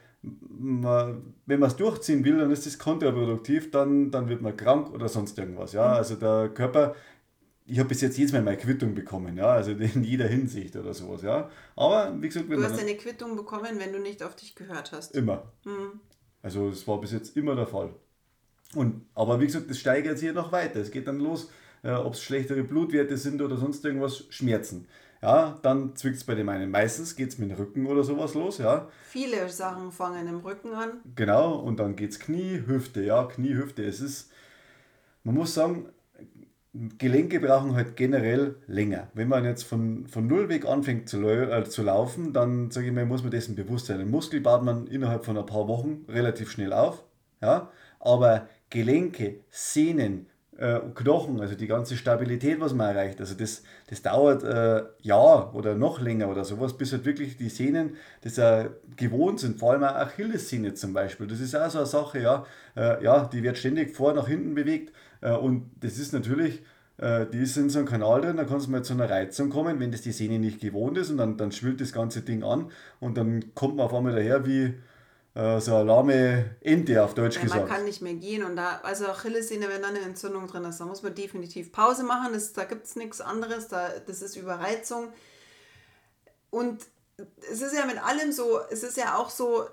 man, 0.49 1.35
wenn 1.47 1.61
man 1.61 1.69
es 1.69 1.77
durchziehen 1.77 2.25
will, 2.25 2.39
dann 2.39 2.51
ist 2.51 2.67
das 2.67 2.79
kontraproduktiv, 2.79 3.71
dann, 3.71 4.11
dann 4.11 4.29
wird 4.29 4.43
man 4.43 4.57
krank 4.57 4.93
oder 4.93 5.09
sonst 5.09 5.39
irgendwas. 5.39 5.73
Ja? 5.73 5.89
Mhm. 5.89 5.95
Also 5.95 6.15
der 6.17 6.49
Körper 6.49 6.95
ich 7.67 7.79
habe 7.79 7.89
bis 7.89 8.01
jetzt 8.01 8.19
jedes 8.19 8.33
Mal 8.33 8.43
meine 8.43 8.59
Quittung 8.59 8.95
bekommen, 8.95 9.37
ja, 9.37 9.47
also 9.47 9.71
in 9.73 10.05
jeder 10.05 10.27
Hinsicht 10.27 10.77
oder 10.77 10.93
sowas, 10.93 11.23
ja. 11.23 11.51
Aber 11.77 12.15
wie 12.21 12.29
gesagt, 12.29 12.49
wenn 12.49 12.59
du 12.59 12.65
hast 12.65 12.79
eine 12.79 12.97
Quittung 12.97 13.37
bekommen, 13.37 13.79
wenn 13.79 13.93
du 13.93 13.99
nicht 13.99 14.23
auf 14.23 14.37
dich 14.37 14.55
gehört 14.55 14.93
hast. 14.93 15.15
Immer. 15.15 15.51
Hm. 15.65 16.01
Also 16.43 16.69
das 16.71 16.87
war 16.87 17.01
bis 17.01 17.13
jetzt 17.13 17.37
immer 17.37 17.57
der 17.57 17.67
Fall. 17.67 17.95
Und, 18.75 19.07
aber 19.15 19.41
wie 19.41 19.47
gesagt, 19.47 19.71
das 19.71 19.79
steigert 19.79 20.19
sich 20.19 20.27
ja 20.27 20.35
noch 20.35 20.53
weiter. 20.53 20.81
Es 20.81 20.91
geht 20.91 21.09
dann 21.09 21.19
los, 21.19 21.51
äh, 21.83 21.93
ob 21.93 22.15
es 22.15 22.23
schlechtere 22.23 22.65
Blutwerte 22.65 23.17
sind 23.17 23.41
oder 23.41 23.57
sonst 23.57 23.85
irgendwas, 23.85 24.25
Schmerzen. 24.29 24.87
Ja, 25.25 25.59
dann 25.63 25.97
zwickt 25.97 26.17
es 26.17 26.25
bei 26.25 26.35
dem 26.35 26.51
einen. 26.51 26.71
Meistens 26.71 27.17
geht 27.17 27.31
es 27.31 27.39
mit 27.39 27.51
dem 27.51 27.57
Rücken 27.57 27.87
oder 27.87 28.05
sowas 28.05 28.35
los, 28.35 28.59
ja. 28.59 28.89
Viele 29.09 29.49
Sachen 29.49 29.91
fangen 29.91 30.29
im 30.29 30.41
Rücken 30.41 30.75
an. 30.75 31.01
Genau, 31.17 31.55
und 31.55 31.81
dann 31.81 31.97
geht 31.97 32.11
es 32.11 32.21
Knie, 32.21 32.63
Hüfte, 32.67 33.03
ja, 33.03 33.25
Knie, 33.25 33.55
Hüfte. 33.55 33.85
Es 33.85 34.01
ist, 34.03 34.31
man 35.23 35.35
muss 35.35 35.55
sagen, 35.55 35.87
Gelenke 36.99 37.41
brauchen 37.41 37.75
halt 37.75 37.97
generell 37.97 38.57
länger. 38.67 39.09
Wenn 39.15 39.29
man 39.29 39.47
jetzt 39.47 39.63
von, 39.63 40.07
von 40.09 40.27
null 40.27 40.51
weg 40.51 40.67
anfängt 40.67 41.09
zu, 41.09 41.27
äh, 41.27 41.65
zu 41.65 41.83
laufen, 41.83 42.35
dann 42.35 42.71
sage 42.71 42.89
ich 42.89 42.93
mal, 42.93 43.07
muss 43.07 43.23
man 43.23 43.31
dessen 43.31 43.55
bewusst 43.55 43.87
sein. 43.87 44.01
Den 44.01 44.11
Muskel 44.11 44.43
baut 44.43 44.63
man 44.63 44.87
innerhalb 44.89 45.25
von 45.25 45.39
ein 45.39 45.47
paar 45.47 45.69
Wochen 45.69 46.05
relativ 46.07 46.51
schnell 46.51 46.75
auf. 46.75 47.03
Ja? 47.41 47.71
Aber 47.99 48.47
Gelenke, 48.69 49.37
Sehnen, 49.49 50.27
äh, 50.59 50.81
Knochen, 50.95 51.40
also 51.40 51.55
die 51.55 51.67
ganze 51.67 51.97
Stabilität, 51.97 52.61
was 52.61 52.75
man 52.75 52.95
erreicht, 52.95 53.21
also 53.21 53.35
das, 53.35 53.62
das 53.88 54.03
dauert 54.03 54.43
äh, 54.43 54.83
Jahr 55.03 55.55
oder 55.55 55.75
noch 55.75 56.01
länger 56.01 56.29
oder 56.29 56.45
sowas, 56.45 56.77
bis 56.77 56.93
halt 56.93 57.05
wirklich 57.05 57.37
die 57.37 57.49
Sehnen 57.49 57.97
das 58.23 58.38
äh, 58.38 58.71
gewohnt 58.97 59.40
sind, 59.40 59.59
vor 59.59 59.73
allem 59.73 59.85
auch 59.85 59.95
Achillessehne 59.95 60.75
zum 60.75 60.93
Beispiel. 60.93 61.27
Das 61.27 61.40
ist 61.40 61.55
auch 61.55 61.71
so 61.71 61.79
eine 61.79 61.87
Sache, 61.87 62.21
ja, 62.21 62.47
äh, 62.77 63.03
ja 63.03 63.27
die 63.27 63.43
wird 63.43 63.59
ständig 63.59 63.95
vor 63.97 64.12
nach 64.14 64.29
hinten 64.29 64.55
bewegt. 64.55 64.93
Äh, 65.21 65.33
und 65.33 65.71
das 65.81 65.99
ist 65.99 66.12
natürlich, 66.12 66.62
äh, 66.99 67.27
die 67.27 67.38
ist 67.38 67.57
in 67.57 67.71
so 67.71 67.81
einem 67.81 67.88
Kanal 67.88 68.21
drin, 68.21 68.37
da 68.37 68.45
kann 68.45 68.59
es 68.59 68.69
mal 68.69 68.85
zu 68.85 68.93
einer 68.93 69.11
Reizung 69.11 69.51
kommen, 69.51 69.81
wenn 69.81 69.90
das 69.90 70.03
die 70.03 70.12
Sehne 70.12 70.38
nicht 70.38 70.61
gewohnt 70.61 70.99
ist. 70.99 71.11
Und 71.11 71.17
dann, 71.17 71.37
dann 71.37 71.53
schwillt 71.53 71.81
das 71.81 71.93
ganze 71.93 72.23
Ding 72.23 72.45
an. 72.45 72.71
Und 73.01 73.17
dann 73.17 73.55
kommt 73.55 73.77
man 73.77 73.87
auf 73.87 73.95
einmal 73.95 74.14
daher 74.14 74.47
wie 74.47 74.75
äh, 75.35 75.61
so 75.61 75.75
eine 75.75 75.85
lahme 75.85 76.57
Ente 76.61 77.03
auf 77.03 77.14
Deutsch 77.14 77.37
ja, 77.37 77.42
gesagt. 77.42 77.62
Man 77.62 77.70
kann 77.70 77.85
nicht 77.85 78.03
mehr 78.03 78.14
gehen 78.14 78.44
und 78.44 78.57
da, 78.57 78.81
also 78.83 79.07
Achillessehne, 79.07 79.68
wenn 79.68 79.83
da 79.83 79.88
eine 79.88 80.01
Entzündung 80.01 80.47
drin 80.47 80.64
ist, 80.64 80.79
da 80.79 80.85
muss 80.85 81.03
man 81.03 81.14
definitiv 81.14 81.73
Pause 81.73 82.05
machen, 82.05 82.33
das, 82.33 82.53
da 82.53 82.64
gibt 82.64 82.87
es 82.87 82.97
nichts 82.97 83.20
anderes, 83.20 83.68
da, 83.68 83.90
das 84.07 84.23
ist 84.23 84.37
Überreizung. 84.37 85.12
Und 86.51 86.87
es 87.51 87.62
ist 87.62 87.75
ja 87.75 87.85
mit 87.87 88.03
allem 88.03 88.33
so, 88.33 88.61
es 88.70 88.85
ist 88.85 88.97
ja 88.97 89.16
auch 89.16 89.31
so, 89.31 89.66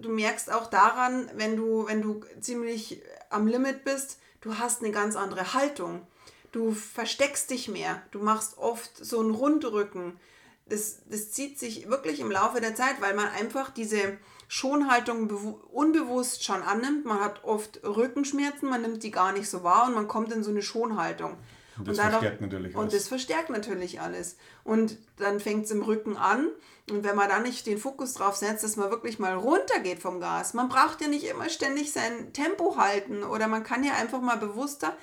du 0.00 0.08
merkst 0.08 0.52
auch 0.52 0.66
daran, 0.66 1.30
wenn 1.34 1.56
du, 1.56 1.86
wenn 1.86 2.02
du 2.02 2.20
ziemlich 2.40 3.02
am 3.30 3.46
Limit 3.46 3.84
bist, 3.84 4.18
du 4.40 4.58
hast 4.58 4.82
eine 4.82 4.92
ganz 4.92 5.16
andere 5.16 5.54
Haltung. 5.54 6.06
Du 6.52 6.72
versteckst 6.72 7.50
dich 7.50 7.68
mehr, 7.68 8.02
du 8.12 8.20
machst 8.20 8.58
oft 8.58 8.96
so 8.96 9.20
einen 9.20 9.32
Rundrücken. 9.32 10.18
Das, 10.66 11.00
das 11.08 11.32
zieht 11.32 11.58
sich 11.58 11.88
wirklich 11.88 12.20
im 12.20 12.30
Laufe 12.30 12.60
der 12.60 12.74
Zeit, 12.74 13.00
weil 13.00 13.14
man 13.14 13.28
einfach 13.28 13.70
diese 13.70 14.18
Schonhaltung 14.48 15.30
unbewusst 15.72 16.44
schon 16.44 16.62
annimmt. 16.62 17.04
Man 17.04 17.20
hat 17.20 17.44
oft 17.44 17.80
Rückenschmerzen, 17.84 18.68
man 18.68 18.82
nimmt 18.82 19.02
die 19.02 19.10
gar 19.10 19.32
nicht 19.32 19.48
so 19.48 19.62
wahr 19.62 19.86
und 19.86 19.94
man 19.94 20.08
kommt 20.08 20.32
in 20.32 20.42
so 20.42 20.50
eine 20.50 20.62
Schonhaltung. 20.62 21.36
Und 21.76 21.88
das 21.88 21.98
und 21.98 22.04
dadurch, 22.04 22.20
verstärkt 22.20 22.40
natürlich 22.40 22.76
alles. 22.76 22.84
Und 22.84 22.92
das 22.92 23.08
verstärkt 23.08 23.50
natürlich 23.50 24.00
alles. 24.00 24.36
Und 24.62 24.98
dann 25.16 25.40
fängt 25.40 25.64
es 25.64 25.70
im 25.70 25.82
Rücken 25.82 26.16
an. 26.16 26.48
Und 26.90 27.02
wenn 27.02 27.16
man 27.16 27.28
da 27.28 27.40
nicht 27.40 27.66
den 27.66 27.78
Fokus 27.78 28.14
drauf 28.14 28.36
setzt, 28.36 28.62
dass 28.62 28.76
man 28.76 28.90
wirklich 28.90 29.18
mal 29.18 29.34
runtergeht 29.34 30.00
vom 30.00 30.20
Gas, 30.20 30.54
man 30.54 30.68
braucht 30.68 31.00
ja 31.00 31.08
nicht 31.08 31.24
immer 31.24 31.48
ständig 31.48 31.92
sein 31.92 32.32
Tempo 32.32 32.76
halten 32.76 33.22
oder 33.22 33.48
man 33.48 33.64
kann 33.64 33.84
ja 33.84 33.94
einfach 33.94 34.20
mal 34.20 34.36
bewusster 34.36 34.96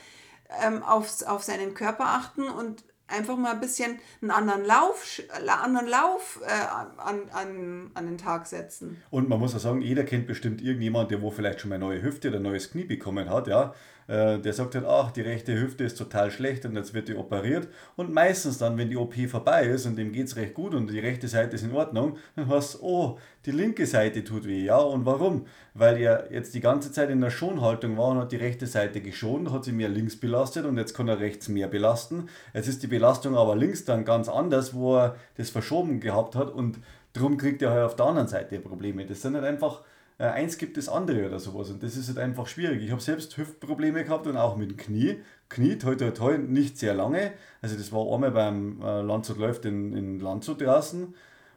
ähm, 0.61 0.83
auf, 0.83 1.23
auf 1.25 1.43
seinen 1.43 1.73
Körper 1.73 2.05
achten 2.05 2.47
und 2.47 2.83
einfach 3.11 3.37
mal 3.37 3.53
ein 3.53 3.59
bisschen 3.59 3.99
einen 4.21 4.31
anderen 4.31 4.65
Lauf, 4.65 5.21
anderen 5.47 5.87
Lauf 5.87 6.39
äh, 6.45 6.97
an, 6.97 7.29
an, 7.31 7.91
an 7.93 8.05
den 8.05 8.17
Tag 8.17 8.47
setzen. 8.47 9.01
Und 9.09 9.29
man 9.29 9.39
muss 9.39 9.55
auch 9.55 9.59
sagen, 9.59 9.81
jeder 9.81 10.03
kennt 10.03 10.27
bestimmt 10.27 10.61
irgendjemand, 10.61 11.11
der 11.11 11.21
wo 11.21 11.31
vielleicht 11.31 11.61
schon 11.61 11.69
mal 11.69 11.75
eine 11.75 11.85
neue 11.85 12.01
Hüfte 12.01 12.29
oder 12.29 12.37
ein 12.37 12.43
neues 12.43 12.71
Knie 12.71 12.83
bekommen 12.83 13.29
hat, 13.29 13.47
ja. 13.47 13.73
Äh, 14.07 14.39
der 14.39 14.53
sagt 14.53 14.75
halt, 14.75 14.85
ach, 14.85 15.11
die 15.11 15.21
rechte 15.21 15.59
Hüfte 15.59 15.83
ist 15.83 15.97
total 15.97 16.31
schlecht 16.31 16.65
und 16.65 16.75
jetzt 16.75 16.93
wird 16.93 17.07
die 17.07 17.15
operiert. 17.15 17.67
Und 17.95 18.13
meistens 18.13 18.57
dann, 18.57 18.77
wenn 18.77 18.89
die 18.89 18.97
OP 18.97 19.15
vorbei 19.29 19.65
ist 19.65 19.85
und 19.85 19.95
dem 19.95 20.11
geht 20.11 20.27
es 20.27 20.35
recht 20.35 20.53
gut 20.53 20.73
und 20.73 20.91
die 20.91 20.99
rechte 20.99 21.27
Seite 21.27 21.55
ist 21.55 21.63
in 21.63 21.73
Ordnung, 21.73 22.17
dann 22.35 22.47
hast 22.47 22.75
du, 22.75 22.79
oh, 22.81 23.17
die 23.45 23.51
linke 23.51 23.85
Seite 23.85 24.23
tut 24.23 24.45
weh. 24.45 24.63
Ja, 24.63 24.77
und 24.77 25.05
warum? 25.05 25.45
Weil 25.73 25.97
er 25.97 26.31
jetzt 26.31 26.53
die 26.53 26.59
ganze 26.59 26.91
Zeit 26.91 27.09
in 27.09 27.21
der 27.21 27.29
Schonhaltung 27.29 27.97
war 27.97 28.09
und 28.09 28.17
hat 28.17 28.31
die 28.31 28.37
rechte 28.37 28.67
Seite 28.67 29.01
geschont, 29.01 29.51
hat 29.51 29.65
sie 29.65 29.71
mehr 29.71 29.89
links 29.89 30.19
belastet 30.19 30.65
und 30.65 30.77
jetzt 30.77 30.93
kann 30.93 31.07
er 31.07 31.19
rechts 31.19 31.47
mehr 31.47 31.67
belasten. 31.67 32.27
Jetzt 32.53 32.67
ist 32.67 32.83
die 32.83 32.87
Belastung 32.87 33.35
aber 33.35 33.55
links 33.55 33.85
dann 33.85 34.05
ganz 34.05 34.29
anders, 34.29 34.73
wo 34.73 34.97
er 34.97 35.15
das 35.37 35.49
verschoben 35.49 35.99
gehabt 35.99 36.35
hat 36.35 36.51
und 36.51 36.79
darum 37.13 37.37
kriegt 37.37 37.61
er 37.61 37.71
halt 37.71 37.85
auf 37.85 37.95
der 37.95 38.05
anderen 38.05 38.27
Seite 38.27 38.59
Probleme. 38.59 39.05
Das 39.05 39.21
sind 39.21 39.35
halt 39.35 39.45
einfach 39.45 39.81
äh, 40.17 40.25
eins 40.25 40.57
gibt 40.57 40.77
das 40.77 40.89
andere 40.89 41.27
oder 41.27 41.39
sowas. 41.39 41.69
Und 41.69 41.81
das 41.83 41.95
ist 41.95 42.07
halt 42.07 42.19
einfach 42.19 42.47
schwierig. 42.47 42.83
Ich 42.83 42.91
habe 42.91 43.01
selbst 43.01 43.37
Hüftprobleme 43.37 44.03
gehabt 44.03 44.27
und 44.27 44.37
auch 44.37 44.57
mit 44.57 44.71
dem 44.71 44.77
Knie. 44.77 45.17
Knie, 45.49 45.77
toi, 45.77 45.95
toi, 45.95 46.11
toi, 46.11 46.37
nicht 46.37 46.77
sehr 46.77 46.93
lange. 46.93 47.33
Also 47.61 47.75
das 47.75 47.91
war 47.91 48.11
einmal 48.13 48.31
beim 48.31 48.81
äh, 48.81 49.01
Landshut 49.01 49.37
läuft 49.37 49.65
in, 49.65 49.93
in 49.93 50.19
Landshut 50.19 50.61
draußen. 50.61 51.13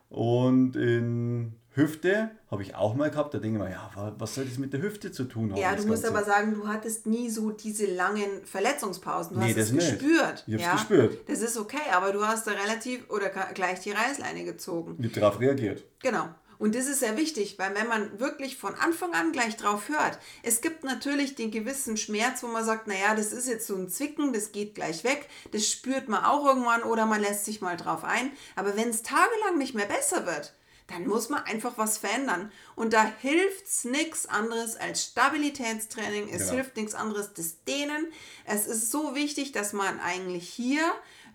Und 0.09 0.77
in 0.77 1.55
Hüfte 1.75 2.31
habe 2.51 2.62
ich 2.62 2.77
auch 2.77 2.95
mal 2.95 3.11
gehabt. 3.11 3.35
Da 3.35 3.38
denke 3.38 3.59
ich 3.59 3.64
mir, 3.64 3.71
ja, 3.71 4.14
was 4.17 4.37
soll 4.37 4.45
das 4.45 4.59
mit 4.59 4.73
der 4.73 4.81
Hüfte 4.81 5.11
zu 5.11 5.25
tun 5.25 5.51
haben? 5.51 5.61
Ja, 5.61 5.75
du 5.75 5.87
musst 5.87 6.07
aber 6.07 6.23
sagen, 6.23 6.55
du 6.55 6.69
hattest 6.69 7.07
nie 7.07 7.29
so 7.29 7.51
diese 7.51 7.87
langen 7.87 8.45
Verletzungspausen. 8.45 9.35
Du 9.35 9.40
nee, 9.40 9.51
hast 9.51 9.57
es 9.57 9.73
gespürt. 9.73 10.45
Ich 10.47 10.55
habe 10.55 10.62
ja? 10.62 10.73
gespürt. 10.75 11.29
Das 11.29 11.40
ist 11.40 11.59
okay, 11.59 11.90
aber 11.93 12.12
du 12.12 12.25
hast 12.25 12.47
da 12.47 12.53
relativ 12.53 13.11
oder 13.11 13.29
gleich 13.55 13.81
die 13.81 13.90
Reißleine 13.90 14.45
gezogen. 14.45 14.97
Ich 15.01 15.07
habe 15.07 15.21
darauf 15.21 15.40
reagiert. 15.40 15.83
Genau. 16.01 16.29
Und 16.59 16.75
das 16.75 16.87
ist 16.87 17.01
sehr 17.01 17.17
wichtig, 17.17 17.59
weil 17.59 17.75
wenn 17.75 17.88
man 17.88 18.21
wirklich 18.21 18.57
von 18.57 18.75
Anfang 18.75 19.12
an 19.12 19.33
gleich 19.33 19.57
drauf 19.57 19.88
hört, 19.88 20.19
es 20.43 20.61
gibt 20.61 20.85
natürlich 20.85 21.35
den 21.35 21.51
gewissen 21.51 21.97
Schmerz, 21.97 22.43
wo 22.43 22.47
man 22.47 22.64
sagt, 22.64 22.87
naja, 22.87 23.14
das 23.14 23.33
ist 23.33 23.49
jetzt 23.49 23.67
so 23.67 23.75
ein 23.77 23.88
Zwicken, 23.88 24.33
das 24.33 24.53
geht 24.53 24.75
gleich 24.75 25.05
weg, 25.05 25.29
das 25.53 25.69
spürt 25.69 26.09
man 26.09 26.25
auch 26.25 26.47
irgendwann 26.47 26.83
oder 26.83 27.07
man 27.07 27.21
lässt 27.21 27.45
sich 27.45 27.61
mal 27.61 27.77
drauf 27.77 28.05
ein. 28.05 28.33
Aber 28.57 28.77
wenn 28.77 28.90
es 28.90 29.03
tagelang 29.03 29.59
nicht 29.59 29.75
mehr 29.75 29.87
besser 29.87 30.27
wird, 30.27 30.55
dann 30.87 31.07
muss 31.07 31.31
man 31.31 31.43
einfach 31.45 31.79
was 31.79 31.99
verändern. 31.99 32.53
Und 32.77 32.93
da 32.93 33.05
hilft 33.21 33.67
es 33.67 33.85
nichts 33.85 34.27
anderes 34.27 34.77
als 34.77 35.03
Stabilitätstraining. 35.05 36.29
Es 36.29 36.43
genau. 36.43 36.53
hilft 36.55 36.77
nichts 36.77 36.95
anderes 36.95 37.33
das 37.33 37.64
Dehnen. 37.64 38.12
Es 38.45 38.67
ist 38.67 38.90
so 38.90 39.14
wichtig, 39.14 39.53
dass 39.53 39.73
man 39.73 39.99
eigentlich 40.01 40.49
hier 40.49 40.85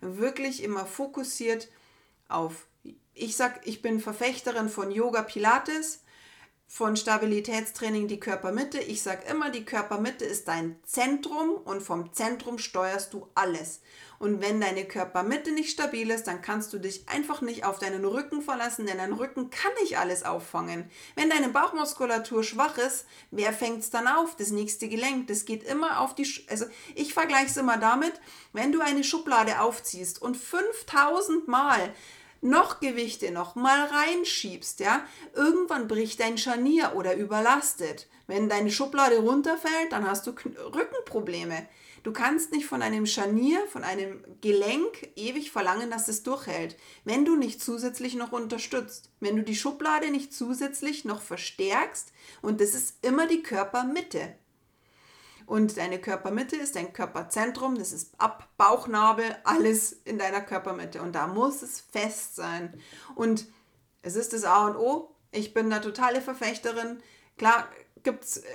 wirklich 0.00 0.62
immer 0.62 0.86
fokussiert 0.86 1.68
auf 2.28 2.66
ich 3.20 3.36
sag, 3.36 3.66
ich 3.66 3.82
bin 3.82 4.00
Verfechterin 4.00 4.68
von 4.68 4.90
Yoga 4.90 5.22
Pilates, 5.22 6.00
von 6.72 6.94
Stabilitätstraining 6.94 8.06
die 8.06 8.20
Körpermitte. 8.20 8.78
Ich 8.78 9.02
sage 9.02 9.26
immer, 9.28 9.50
die 9.50 9.64
Körpermitte 9.64 10.24
ist 10.24 10.46
dein 10.46 10.76
Zentrum 10.84 11.50
und 11.64 11.82
vom 11.82 12.12
Zentrum 12.12 12.58
steuerst 12.58 13.12
du 13.12 13.26
alles. 13.34 13.80
Und 14.20 14.40
wenn 14.40 14.60
deine 14.60 14.84
Körpermitte 14.84 15.50
nicht 15.50 15.70
stabil 15.70 16.08
ist, 16.10 16.28
dann 16.28 16.42
kannst 16.42 16.72
du 16.72 16.78
dich 16.78 17.08
einfach 17.08 17.40
nicht 17.40 17.64
auf 17.64 17.80
deinen 17.80 18.04
Rücken 18.04 18.40
verlassen, 18.40 18.86
denn 18.86 18.98
dein 18.98 19.14
Rücken 19.14 19.50
kann 19.50 19.72
nicht 19.80 19.98
alles 19.98 20.22
auffangen. 20.22 20.88
Wenn 21.16 21.28
deine 21.28 21.48
Bauchmuskulatur 21.48 22.44
schwach 22.44 22.78
ist, 22.78 23.04
wer 23.32 23.52
fängt 23.52 23.80
es 23.80 23.90
dann 23.90 24.06
auf? 24.06 24.36
Das 24.36 24.52
nächste 24.52 24.88
Gelenk. 24.88 25.26
Das 25.26 25.46
geht 25.46 25.64
immer 25.64 26.00
auf 26.00 26.14
die. 26.14 26.24
Sch 26.24 26.46
also 26.48 26.66
ich 26.94 27.14
vergleiche 27.14 27.46
es 27.46 27.56
immer 27.56 27.78
damit, 27.78 28.12
wenn 28.52 28.70
du 28.70 28.80
eine 28.80 29.02
Schublade 29.02 29.60
aufziehst 29.60 30.22
und 30.22 30.36
5000 30.36 31.48
Mal 31.48 31.92
noch 32.40 32.80
Gewichte 32.80 33.30
noch 33.30 33.54
mal 33.54 33.86
reinschiebst, 33.86 34.80
ja, 34.80 35.04
irgendwann 35.34 35.88
bricht 35.88 36.20
dein 36.20 36.38
Scharnier 36.38 36.92
oder 36.94 37.16
überlastet. 37.16 38.08
Wenn 38.26 38.48
deine 38.48 38.70
Schublade 38.70 39.18
runterfällt, 39.18 39.90
dann 39.90 40.08
hast 40.08 40.26
du 40.26 40.30
Rückenprobleme. 40.30 41.66
Du 42.02 42.12
kannst 42.12 42.52
nicht 42.52 42.66
von 42.66 42.80
einem 42.80 43.04
Scharnier, 43.04 43.66
von 43.66 43.84
einem 43.84 44.24
Gelenk 44.40 45.10
ewig 45.16 45.50
verlangen, 45.50 45.90
dass 45.90 46.08
es 46.08 46.22
durchhält, 46.22 46.76
wenn 47.04 47.26
du 47.26 47.36
nicht 47.36 47.60
zusätzlich 47.60 48.14
noch 48.14 48.32
unterstützt, 48.32 49.10
wenn 49.20 49.36
du 49.36 49.42
die 49.42 49.54
Schublade 49.54 50.10
nicht 50.10 50.32
zusätzlich 50.32 51.04
noch 51.04 51.20
verstärkst 51.20 52.12
und 52.40 52.60
das 52.60 52.74
ist 52.74 53.04
immer 53.04 53.26
die 53.26 53.42
Körpermitte. 53.42 54.34
Und 55.50 55.78
deine 55.78 56.00
Körpermitte 56.00 56.54
ist 56.54 56.76
dein 56.76 56.92
Körperzentrum, 56.92 57.76
das 57.76 57.92
ist 57.92 58.14
ab 58.18 58.50
Bauchnabel, 58.56 59.24
alles 59.42 59.90
in 59.90 60.16
deiner 60.16 60.42
Körpermitte. 60.42 61.02
Und 61.02 61.16
da 61.16 61.26
muss 61.26 61.62
es 61.62 61.80
fest 61.80 62.36
sein. 62.36 62.80
Und 63.16 63.46
es 64.00 64.14
ist 64.14 64.32
das 64.32 64.44
A 64.44 64.68
und 64.68 64.76
O. 64.76 65.16
Ich 65.32 65.52
bin 65.52 65.68
da 65.68 65.80
totale 65.80 66.20
Verfechterin. 66.20 67.02
Klar 67.36 67.68
gibt 68.04 68.22
es 68.22 68.36
äh, 68.36 68.46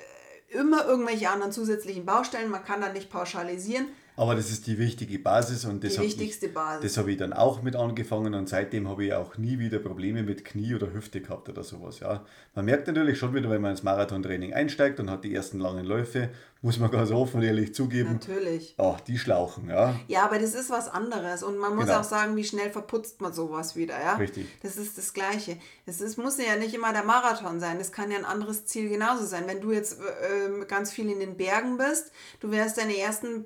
immer 0.51 0.86
irgendwelche 0.86 1.29
anderen 1.29 1.51
zusätzlichen 1.51 2.05
Baustellen, 2.05 2.49
man 2.49 2.63
kann 2.63 2.79
da 2.79 2.88
nicht 2.88 3.10
pauschalisieren. 3.10 3.89
Aber 4.17 4.36
das 4.36 4.49
ist 4.49 4.67
die 4.67 4.78
wichtige 4.78 5.19
Basis 5.19 5.65
und 5.65 5.84
das 5.84 5.95
Die 5.95 6.01
wichtigste 6.01 6.45
ich, 6.45 6.54
Basis. 6.54 6.82
das 6.84 6.97
habe 6.97 7.12
ich 7.12 7.17
dann 7.17 7.34
auch 7.34 7.62
mit 7.62 7.75
angefangen 7.75 8.34
und 8.34 8.47
seitdem 8.47 8.88
habe 8.88 9.06
ich 9.06 9.13
auch 9.13 9.38
nie 9.38 9.60
wieder 9.60 9.80
Probleme 9.80 10.23
mit 10.23 10.45
Knie 10.45 10.73
oder 10.75 10.93
Hüfte 10.93 11.19
gehabt 11.21 11.49
oder 11.49 11.63
sowas. 11.63 11.99
Ja. 11.99 12.23
Man 12.54 12.65
merkt 12.65 12.88
natürlich 12.88 13.17
schon 13.19 13.34
wieder, 13.34 13.49
wenn 13.49 13.62
man 13.62 13.71
ins 13.71 13.84
Marathontraining 13.84 14.54
einsteigt 14.54 14.99
und 14.99 15.10
hat 15.12 15.23
die 15.25 15.36
ersten 15.36 15.60
langen 15.60 15.86
Läufe, 15.86 16.30
muss 16.62 16.80
man 16.80 16.89
ganz 16.91 17.12
offen 17.12 17.38
und 17.38 17.43
ehrlich 17.43 17.75
zugeben, 17.75 18.13
Natürlich. 18.13 18.73
ach, 18.78 18.99
die 19.01 19.17
schlauchen, 19.19 19.69
ja. 19.69 19.99
Ja, 20.08 20.23
aber 20.23 20.39
das 20.39 20.56
ist 20.56 20.69
was 20.69 20.88
anderes. 20.88 21.43
Und 21.43 21.58
man 21.58 21.75
muss 21.75 21.86
Genau. 21.86 21.99
auch 21.99 22.04
sagen, 22.04 22.36
wie 22.38 22.43
schnell 22.43 22.69
verputzt 22.71 23.19
man 23.21 23.34
sowas 23.34 23.75
wieder, 23.75 23.99
ja? 23.99 24.15
Richtig. 24.15 24.47
Das 24.63 24.78
ist 24.78 24.97
das 24.97 25.13
Gleiche. 25.13 25.58
Es 25.86 25.99
ist, 26.01 26.17
muss 26.17 26.38
ja 26.38 26.56
nicht 26.56 26.73
immer 26.73 26.91
der 26.93 27.04
Marathon 27.04 27.60
sein. 27.60 27.78
Das 27.78 27.91
kann 27.91 28.10
ja 28.12 28.17
ein 28.17 28.25
anderes 28.25 28.65
Ziel 28.65 28.89
genauso 28.89 29.25
sein. 29.25 29.43
Wenn 29.45 29.62
du 29.62 29.71
jetzt 29.73 29.99
äh, 29.99 30.65
ganz 30.65 30.91
viel 30.91 31.10
in 31.12 31.19
den 31.19 31.36
Bergen 31.38 31.78
bist, 31.78 32.12
du 32.39 32.49
wirst 32.51 32.78
deine 32.78 32.97
ersten 32.97 33.43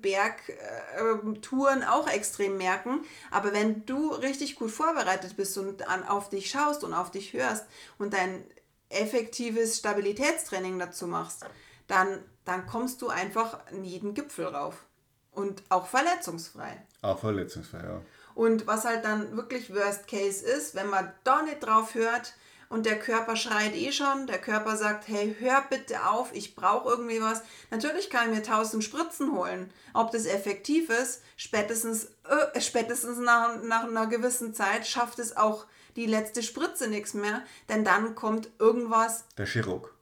Bergtouren 0.95 1.83
auch 1.83 2.07
extrem 2.07 2.57
merken. 2.57 3.05
Aber 3.31 3.53
wenn 3.53 3.85
du 3.85 4.11
richtig 4.11 4.55
gut 4.55 4.71
vorbereitet 4.71 5.35
bist 5.37 5.57
und 5.57 5.87
an, 5.87 6.07
auf 6.07 6.29
dich 6.29 6.49
schaust 6.49 6.83
und 6.83 6.93
auf 6.93 7.11
dich 7.11 7.33
hörst 7.33 7.65
und 7.97 8.13
dein 8.13 8.43
effektives 8.89 9.77
Stabilitätstraining 9.77 10.79
dazu 10.79 11.07
machst, 11.07 11.45
dann, 11.87 12.23
dann 12.45 12.65
kommst 12.65 13.01
du 13.01 13.09
einfach 13.09 13.59
in 13.71 13.83
jeden 13.83 14.13
Gipfel 14.13 14.45
rauf. 14.45 14.85
Und 15.31 15.63
auch 15.69 15.87
verletzungsfrei. 15.87 16.85
Auch 17.01 17.19
verletzungsfrei, 17.19 17.83
ja. 17.83 18.01
Und 18.35 18.67
was 18.67 18.85
halt 18.85 19.05
dann 19.05 19.35
wirklich 19.35 19.73
Worst 19.73 20.07
Case 20.07 20.45
ist, 20.45 20.75
wenn 20.75 20.87
man 20.87 21.11
da 21.23 21.41
nicht 21.41 21.59
drauf 21.59 21.93
hört 21.93 22.33
und 22.69 22.85
der 22.85 22.99
Körper 22.99 23.35
schreit 23.35 23.75
eh 23.75 23.91
schon, 23.91 24.27
der 24.27 24.37
Körper 24.39 24.77
sagt, 24.77 25.07
hey, 25.07 25.35
hör 25.39 25.63
bitte 25.69 26.07
auf, 26.07 26.29
ich 26.33 26.55
brauche 26.55 26.87
irgendwie 26.89 27.21
was. 27.21 27.41
Natürlich 27.71 28.09
kann 28.09 28.29
ich 28.31 28.37
mir 28.37 28.43
tausend 28.43 28.83
Spritzen 28.83 29.31
holen. 29.33 29.71
Ob 29.93 30.11
das 30.11 30.25
effektiv 30.25 30.89
ist, 30.89 31.21
spätestens, 31.35 32.09
äh, 32.53 32.61
spätestens 32.61 33.17
nach, 33.17 33.61
nach 33.63 33.83
einer 33.85 34.07
gewissen 34.07 34.53
Zeit 34.53 34.85
schafft 34.87 35.19
es 35.19 35.35
auch 35.35 35.65
die 35.95 36.05
letzte 36.05 36.43
Spritze 36.43 36.87
nichts 36.87 37.13
mehr, 37.15 37.43
denn 37.67 37.83
dann 37.83 38.13
kommt 38.15 38.49
irgendwas 38.59 39.25
Der 39.37 39.47
Chirurg. 39.47 39.93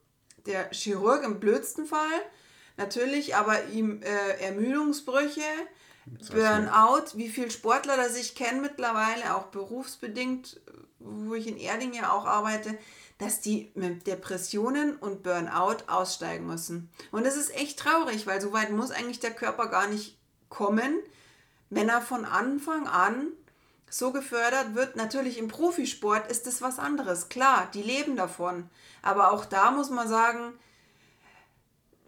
der 0.46 0.70
Chirurg 0.70 1.24
im 1.24 1.40
blödsten 1.40 1.86
Fall, 1.86 2.20
natürlich, 2.76 3.34
aber 3.34 3.64
ihm 3.68 4.02
äh, 4.02 4.44
Ermüdungsbrüche, 4.44 5.40
Burnout, 6.30 7.14
wie 7.14 7.28
viele 7.28 7.50
Sportler 7.50 7.96
das 7.96 8.16
ich 8.16 8.34
kenne 8.34 8.60
mittlerweile, 8.60 9.36
auch 9.36 9.46
berufsbedingt, 9.46 10.60
wo 10.98 11.34
ich 11.34 11.46
in 11.46 11.56
Erding 11.56 11.94
ja 11.94 12.12
auch 12.12 12.26
arbeite, 12.26 12.76
dass 13.18 13.40
die 13.40 13.70
mit 13.74 14.06
Depressionen 14.06 14.96
und 14.96 15.22
Burnout 15.22 15.84
aussteigen 15.88 16.46
müssen. 16.46 16.90
Und 17.10 17.26
das 17.26 17.36
ist 17.36 17.54
echt 17.54 17.78
traurig, 17.78 18.26
weil 18.26 18.40
so 18.40 18.52
weit 18.52 18.70
muss 18.70 18.90
eigentlich 18.90 19.20
der 19.20 19.34
Körper 19.34 19.68
gar 19.68 19.88
nicht 19.88 20.18
kommen, 20.48 20.98
wenn 21.70 21.88
er 21.88 22.00
von 22.00 22.24
Anfang 22.24 22.86
an 22.86 23.28
so 23.90 24.12
gefördert 24.12 24.74
wird. 24.74 24.96
Natürlich 24.96 25.38
im 25.38 25.48
Profisport 25.48 26.30
ist 26.30 26.46
das 26.46 26.62
was 26.62 26.78
anderes. 26.78 27.28
Klar, 27.28 27.68
die 27.74 27.82
leben 27.82 28.16
davon. 28.16 28.68
Aber 29.02 29.32
auch 29.32 29.44
da 29.44 29.70
muss 29.70 29.90
man 29.90 30.08
sagen, 30.08 30.52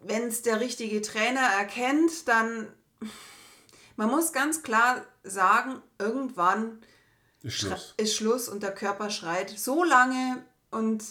wenn 0.03 0.27
es 0.27 0.41
der 0.41 0.59
richtige 0.59 1.01
Trainer 1.01 1.41
erkennt, 1.41 2.27
dann 2.27 2.67
man 4.01 4.09
muss 4.09 4.33
ganz 4.33 4.63
klar 4.63 5.05
sagen, 5.23 5.75
irgendwann 5.99 6.79
Ist 7.43 7.53
Schluss. 7.53 7.93
ist 7.97 8.15
Schluss 8.15 8.49
und 8.49 8.63
der 8.63 8.71
Körper 8.71 9.11
schreit 9.11 9.51
so 9.51 9.83
lange 9.83 10.43
und 10.71 11.03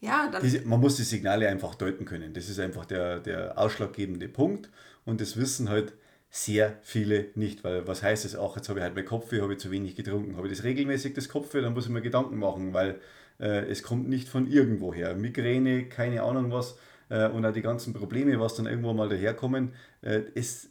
ja, 0.00 0.30
dann 0.30 0.42
Diese, 0.42 0.62
man 0.62 0.80
muss 0.80 0.96
die 0.96 1.02
Signale 1.02 1.48
einfach 1.48 1.74
deuten 1.74 2.06
können. 2.06 2.32
Das 2.32 2.48
ist 2.48 2.58
einfach 2.58 2.86
der, 2.86 3.20
der 3.20 3.58
ausschlaggebende 3.58 4.28
Punkt. 4.28 4.70
Und 5.04 5.20
das 5.20 5.36
wissen 5.36 5.68
halt 5.68 5.92
sehr 6.30 6.78
viele 6.82 7.26
nicht. 7.34 7.62
Weil 7.62 7.86
was 7.86 8.02
heißt 8.02 8.24
es 8.24 8.36
auch, 8.36 8.56
jetzt 8.56 8.70
habe 8.70 8.78
ich 8.78 8.84
halt 8.84 8.94
mein 8.94 9.04
Kopfweh, 9.04 9.42
habe 9.42 9.52
ich 9.52 9.58
zu 9.58 9.70
wenig 9.70 9.94
getrunken. 9.94 10.38
Habe 10.38 10.46
ich 10.48 10.54
das 10.54 10.64
regelmäßig, 10.64 11.12
das 11.12 11.28
Kopfweh, 11.28 11.60
dann 11.60 11.74
muss 11.74 11.84
ich 11.84 11.90
mir 11.90 12.00
Gedanken 12.00 12.38
machen, 12.38 12.72
weil 12.72 13.00
äh, 13.38 13.66
es 13.68 13.82
kommt 13.82 14.08
nicht 14.08 14.30
von 14.30 14.50
irgendwoher. 14.50 15.14
Migräne, 15.14 15.90
keine 15.90 16.22
Ahnung 16.22 16.50
was 16.52 16.78
äh, 17.10 17.28
und 17.28 17.44
auch 17.44 17.52
die 17.52 17.62
ganzen 17.62 17.92
Probleme, 17.92 18.40
was 18.40 18.54
dann 18.54 18.66
irgendwo 18.66 18.94
mal 18.94 19.10
daherkommen. 19.10 19.74
Äh, 20.02 20.22
ist, 20.34 20.70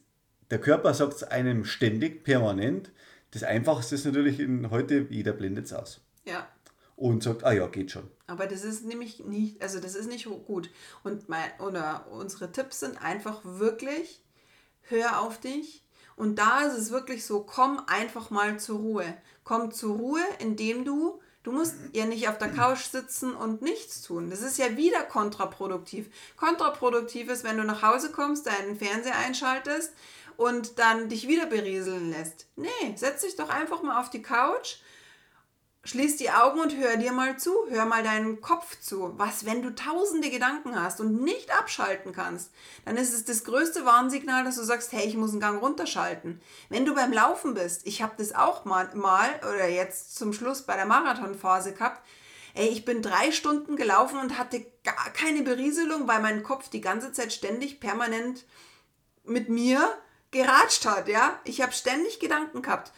der 0.54 0.62
Körper 0.62 0.94
sagt 0.94 1.14
es 1.14 1.24
einem 1.24 1.66
ständig, 1.66 2.24
permanent. 2.24 2.92
Das 3.32 3.42
Einfachste 3.42 3.96
ist 3.96 4.06
natürlich 4.06 4.40
in, 4.40 4.70
heute, 4.70 5.08
jeder 5.10 5.32
blendet 5.32 5.66
es 5.66 5.74
aus. 5.74 6.02
ja, 6.26 6.48
Und 6.96 7.24
sagt, 7.24 7.44
ah 7.44 7.54
ja, 7.54 7.66
geht 7.66 7.90
schon. 7.90 8.08
Aber 8.28 8.46
das 8.46 8.64
ist 8.64 8.86
nämlich 8.86 9.26
nicht, 9.26 9.64
also 9.64 9.80
das 9.80 9.96
ist 9.96 10.08
nicht 10.08 10.26
gut. 10.26 10.70
Und 11.04 11.28
mein, 11.28 11.50
oder 11.58 12.06
unsere 12.12 12.52
Tipps 12.52 12.82
sind 12.82 13.02
einfach 13.02 13.42
wirklich, 13.44 14.22
hör 14.82 15.22
auf 15.22 15.40
dich. 15.40 15.84
Und 16.16 16.38
da 16.38 16.62
ist 16.68 16.78
es 16.78 16.92
wirklich 16.92 17.26
so, 17.26 17.40
komm 17.40 17.82
einfach 17.88 18.30
mal 18.30 18.60
zur 18.60 18.78
Ruhe. 18.78 19.18
Komm 19.44 19.72
zur 19.72 19.98
Ruhe, 19.98 20.22
indem 20.38 20.86
du, 20.86 21.20
du 21.42 21.52
musst 21.52 21.74
ja 21.94 22.06
nicht 22.06 22.30
auf 22.30 22.38
der 22.38 22.50
Couch 22.52 22.84
sitzen 22.92 23.34
und 23.34 23.64
nichts 23.64 24.04
tun. 24.04 24.30
Das 24.30 24.44
ist 24.44 24.60
ja 24.60 24.78
wieder 24.78 25.02
kontraproduktiv. 25.02 26.12
Kontraproduktiv 26.38 27.28
ist, 27.30 27.44
wenn 27.44 27.58
du 27.58 27.64
nach 27.64 27.82
Hause 27.82 28.12
kommst, 28.12 28.46
deinen 28.46 28.76
Fernseher 28.76 29.18
einschaltest 29.18 29.94
und 30.38 30.80
dann 30.80 31.10
dich 31.10 31.28
wieder 31.28 31.46
berieseln 31.46 32.12
lässt. 32.12 32.48
Nee, 32.56 32.70
setz 32.96 33.22
dich 33.22 33.36
doch 33.36 33.50
einfach 33.50 33.82
mal 33.82 34.00
auf 34.00 34.10
die 34.10 34.22
Couch 34.22 34.78
Schließ 35.86 36.16
die 36.16 36.32
Augen 36.32 36.62
und 36.62 36.78
hör 36.78 36.96
dir 36.96 37.12
mal 37.12 37.38
zu, 37.38 37.52
hör 37.68 37.84
mal 37.84 38.04
deinen 38.04 38.40
Kopf 38.40 38.80
zu. 38.80 39.16
Was, 39.18 39.46
wenn 39.46 39.62
du 39.62 39.76
tausende 39.76 40.30
Gedanken 40.30 40.82
hast 40.82 41.02
und 41.02 41.22
nicht 41.22 41.54
abschalten 41.54 42.14
kannst, 42.14 42.52
dann 42.86 42.96
ist 42.96 43.14
es 43.14 43.26
das 43.26 43.44
größte 43.44 43.84
Warnsignal, 43.84 44.46
dass 44.46 44.56
du 44.56 44.64
sagst, 44.64 44.94
hey, 44.94 45.06
ich 45.06 45.18
muss 45.18 45.32
einen 45.32 45.42
Gang 45.42 45.62
runterschalten. 45.62 46.42
Wenn 46.70 46.86
du 46.86 46.96
beim 46.96 47.12
Laufen 47.12 47.54
bist, 47.54 47.86
ich 47.86 48.02
habe 48.02 48.14
das 48.18 48.34
auch 48.34 48.64
mal, 48.64 48.96
mal 48.96 49.28
oder 49.42 49.68
jetzt 49.68 50.16
zum 50.16 50.32
Schluss 50.32 50.62
bei 50.62 50.78
der 50.78 50.86
Marathonphase 50.86 51.74
gehabt, 51.74 52.02
ey, 52.54 52.70
ich 52.70 52.86
bin 52.86 53.02
drei 53.02 53.34
Stunden 53.34 53.76
gelaufen 53.76 54.20
und 54.20 54.38
hatte 54.38 54.66
gar 54.86 55.10
keine 55.10 55.42
Berieselung, 55.42 56.08
weil 56.08 56.22
mein 56.22 56.44
Kopf 56.44 56.70
die 56.70 56.82
ganze 56.82 57.12
Zeit 57.12 57.34
ständig 57.34 57.82
permanent 57.82 58.46
mit 59.26 59.50
mir 59.50 59.82
geratscht 60.34 60.86
hat, 60.86 61.08
ja. 61.08 61.40
Ich 61.46 61.62
habe 61.62 61.72
ständig 61.72 62.20
Gedanken 62.20 62.62
gehabt. 62.62 62.92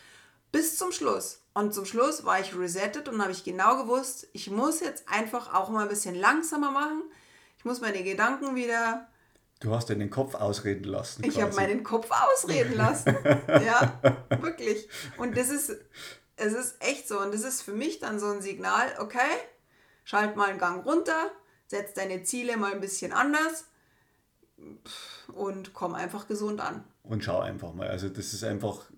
Bis 0.52 0.78
zum 0.78 0.92
Schluss. 0.92 1.42
Und 1.54 1.74
zum 1.74 1.86
Schluss 1.86 2.26
war 2.26 2.40
ich 2.40 2.58
resettet 2.58 3.08
und 3.08 3.22
habe 3.22 3.32
ich 3.32 3.44
genau 3.44 3.78
gewusst, 3.78 4.28
ich 4.34 4.50
muss 4.50 4.80
jetzt 4.80 5.08
einfach 5.08 5.54
auch 5.54 5.70
mal 5.70 5.84
ein 5.84 5.90
bisschen 5.90 6.16
langsamer 6.16 6.72
machen. 6.72 7.04
Ich 7.58 7.66
muss 7.66 7.82
meine 7.82 8.04
Gedanken 8.04 8.56
wieder. 8.56 9.08
Du 9.60 9.74
hast 9.74 9.90
deinen 9.90 10.10
Kopf 10.10 10.36
ausreden 10.36 10.84
lassen. 10.86 11.24
Ich 11.24 11.42
habe 11.42 11.56
meinen 11.56 11.84
Kopf 11.84 12.10
ausreden 12.12 12.76
lassen. 12.76 13.16
ja, 13.48 14.00
wirklich. 14.42 14.90
Und 15.18 15.38
das 15.38 15.50
ist, 15.50 15.78
es 16.36 16.54
ist 16.54 16.76
echt 16.82 17.08
so. 17.08 17.20
Und 17.20 17.34
das 17.34 17.44
ist 17.44 17.62
für 17.62 17.74
mich 17.74 18.00
dann 18.00 18.20
so 18.20 18.28
ein 18.28 18.42
Signal, 18.42 18.94
okay, 19.00 19.20
schalt 20.04 20.36
mal 20.36 20.50
einen 20.50 20.60
Gang 20.60 20.86
runter, 20.86 21.32
setz 21.68 21.94
deine 21.94 22.24
Ziele 22.24 22.58
mal 22.58 22.74
ein 22.74 22.82
bisschen 22.82 23.14
anders 23.14 23.66
und 25.34 25.74
komm 25.74 25.96
einfach 25.96 26.28
gesund 26.28 26.62
an. 26.62 26.86
Und 27.08 27.24
schau 27.24 27.40
einfach 27.40 27.74
mal. 27.74 27.88
Also 27.88 28.10
das 28.10 28.34
ist 28.34 28.44
einfach 28.44 28.90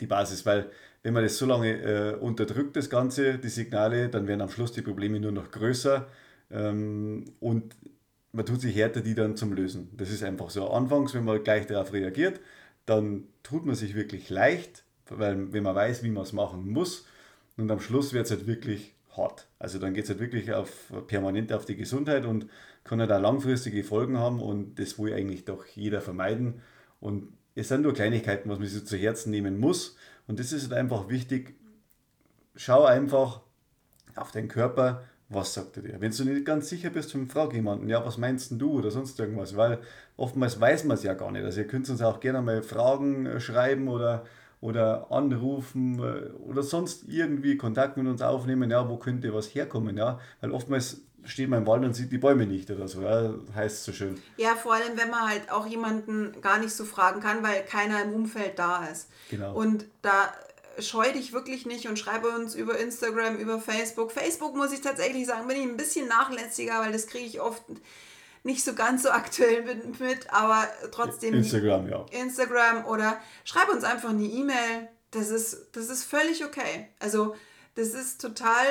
die 0.00 0.06
Basis, 0.06 0.46
weil 0.46 0.70
wenn 1.02 1.14
man 1.14 1.22
das 1.22 1.38
so 1.38 1.46
lange 1.46 1.72
äh, 1.82 2.14
unterdrückt, 2.16 2.76
das 2.76 2.90
Ganze, 2.90 3.38
die 3.38 3.48
Signale, 3.48 4.08
dann 4.08 4.26
werden 4.26 4.40
am 4.40 4.50
Schluss 4.50 4.72
die 4.72 4.82
Probleme 4.82 5.20
nur 5.20 5.32
noch 5.32 5.50
größer 5.50 6.08
ähm, 6.50 7.24
und 7.40 7.74
man 8.32 8.46
tut 8.46 8.60
sich 8.60 8.76
härter, 8.76 9.00
die 9.00 9.14
dann 9.14 9.36
zum 9.36 9.52
Lösen. 9.52 9.90
Das 9.96 10.10
ist 10.10 10.22
einfach 10.22 10.50
so. 10.50 10.70
Anfangs, 10.70 11.14
wenn 11.14 11.24
man 11.24 11.42
gleich 11.42 11.66
darauf 11.66 11.92
reagiert, 11.92 12.40
dann 12.86 13.24
tut 13.42 13.66
man 13.66 13.74
sich 13.74 13.94
wirklich 13.94 14.30
leicht, 14.30 14.84
weil 15.08 15.52
wenn 15.52 15.62
man 15.62 15.74
weiß, 15.74 16.02
wie 16.02 16.10
man 16.10 16.22
es 16.22 16.32
machen 16.32 16.70
muss 16.70 17.06
und 17.56 17.70
am 17.70 17.80
Schluss 17.80 18.12
wird 18.12 18.26
es 18.26 18.30
halt 18.30 18.46
wirklich 18.46 18.94
hart. 19.16 19.48
Also 19.58 19.78
dann 19.78 19.94
geht 19.94 20.04
es 20.04 20.10
halt 20.10 20.20
wirklich 20.20 20.52
auf, 20.52 20.92
permanent 21.08 21.52
auf 21.52 21.64
die 21.64 21.76
Gesundheit 21.76 22.24
und 22.24 22.46
kann 22.84 23.00
halt 23.00 23.10
auch 23.10 23.20
langfristige 23.20 23.84
Folgen 23.84 24.18
haben 24.18 24.40
und 24.40 24.78
das 24.78 24.98
will 24.98 25.12
eigentlich 25.12 25.44
doch 25.44 25.66
jeder 25.66 26.00
vermeiden. 26.00 26.62
Und 27.00 27.32
es 27.54 27.68
sind 27.68 27.82
nur 27.82 27.94
Kleinigkeiten, 27.94 28.48
was 28.48 28.58
man 28.58 28.68
sich 28.68 28.86
zu 28.86 28.96
Herzen 28.96 29.30
nehmen 29.30 29.58
muss. 29.58 29.96
Und 30.26 30.38
das 30.38 30.52
ist 30.52 30.70
halt 30.70 30.74
einfach 30.74 31.08
wichtig. 31.08 31.54
Schau 32.54 32.84
einfach 32.84 33.40
auf 34.16 34.30
deinen 34.30 34.48
Körper, 34.48 35.02
was 35.28 35.54
sagt 35.54 35.76
er 35.76 35.82
dir. 35.84 36.00
Wenn 36.00 36.10
du 36.10 36.24
nicht 36.24 36.44
ganz 36.44 36.68
sicher 36.68 36.90
bist, 36.90 37.14
dann 37.14 37.28
frag 37.28 37.52
jemanden, 37.54 37.88
ja, 37.88 38.04
was 38.04 38.18
meinst 38.18 38.52
du 38.52 38.78
oder 38.78 38.90
sonst 38.90 39.18
irgendwas, 39.18 39.56
weil 39.56 39.78
oftmals 40.16 40.60
weiß 40.60 40.84
man 40.84 40.96
es 40.96 41.04
ja 41.04 41.14
gar 41.14 41.30
nicht. 41.30 41.44
Also 41.44 41.60
ihr 41.60 41.66
könnt 41.66 41.88
uns 41.88 42.02
auch 42.02 42.20
gerne 42.20 42.42
mal 42.42 42.62
Fragen 42.62 43.26
äh, 43.26 43.40
schreiben 43.40 43.88
oder, 43.88 44.24
oder 44.60 45.10
anrufen 45.10 46.00
äh, 46.00 46.30
oder 46.40 46.62
sonst 46.62 47.04
irgendwie 47.08 47.56
Kontakt 47.56 47.96
mit 47.96 48.06
uns 48.06 48.22
aufnehmen, 48.22 48.70
ja, 48.70 48.88
wo 48.88 48.96
könnte 48.96 49.32
was 49.32 49.54
herkommen, 49.54 49.96
ja, 49.96 50.18
weil 50.40 50.50
oftmals 50.50 51.02
steht 51.24 51.48
man 51.48 51.60
im 51.60 51.66
Wald 51.66 51.84
und 51.84 51.94
sieht 51.94 52.12
die 52.12 52.18
Bäume 52.18 52.46
nicht 52.46 52.70
oder 52.70 52.88
so, 52.88 53.02
ja, 53.02 53.34
heißt 53.54 53.78
es 53.78 53.84
so 53.84 53.92
schön. 53.92 54.20
Ja, 54.36 54.54
vor 54.54 54.74
allem, 54.74 54.96
wenn 54.96 55.10
man 55.10 55.28
halt 55.28 55.50
auch 55.50 55.66
jemanden 55.66 56.40
gar 56.40 56.58
nicht 56.58 56.72
so 56.72 56.84
fragen 56.84 57.20
kann, 57.20 57.42
weil 57.42 57.64
keiner 57.64 58.02
im 58.02 58.12
Umfeld 58.12 58.58
da 58.58 58.86
ist. 58.86 59.08
Genau. 59.30 59.54
Und 59.54 59.86
da 60.02 60.32
scheu 60.78 61.12
dich 61.12 61.32
wirklich 61.32 61.66
nicht 61.66 61.88
und 61.88 61.98
schreibe 61.98 62.28
uns 62.28 62.54
über 62.54 62.78
Instagram, 62.78 63.36
über 63.36 63.60
Facebook. 63.60 64.12
Facebook 64.12 64.56
muss 64.56 64.72
ich 64.72 64.80
tatsächlich 64.80 65.26
sagen, 65.26 65.46
bin 65.46 65.56
ich 65.56 65.62
ein 65.62 65.76
bisschen 65.76 66.08
nachlässiger, 66.08 66.80
weil 66.80 66.92
das 66.92 67.06
kriege 67.06 67.26
ich 67.26 67.40
oft 67.40 67.62
nicht 68.42 68.64
so 68.64 68.74
ganz 68.74 69.02
so 69.02 69.10
aktuell 69.10 69.62
mit, 69.62 70.00
mit 70.00 70.32
aber 70.32 70.66
trotzdem. 70.92 71.34
Instagram, 71.34 71.88
ja. 71.88 72.06
Instagram 72.10 72.86
oder 72.86 73.20
schreib 73.44 73.68
uns 73.68 73.84
einfach 73.84 74.10
eine 74.10 74.24
E-Mail. 74.24 74.88
Das 75.10 75.30
ist, 75.30 75.68
das 75.72 75.88
ist 75.88 76.04
völlig 76.04 76.44
okay. 76.44 76.88
Also, 77.00 77.34
das 77.74 77.88
ist 77.88 78.20
total 78.20 78.64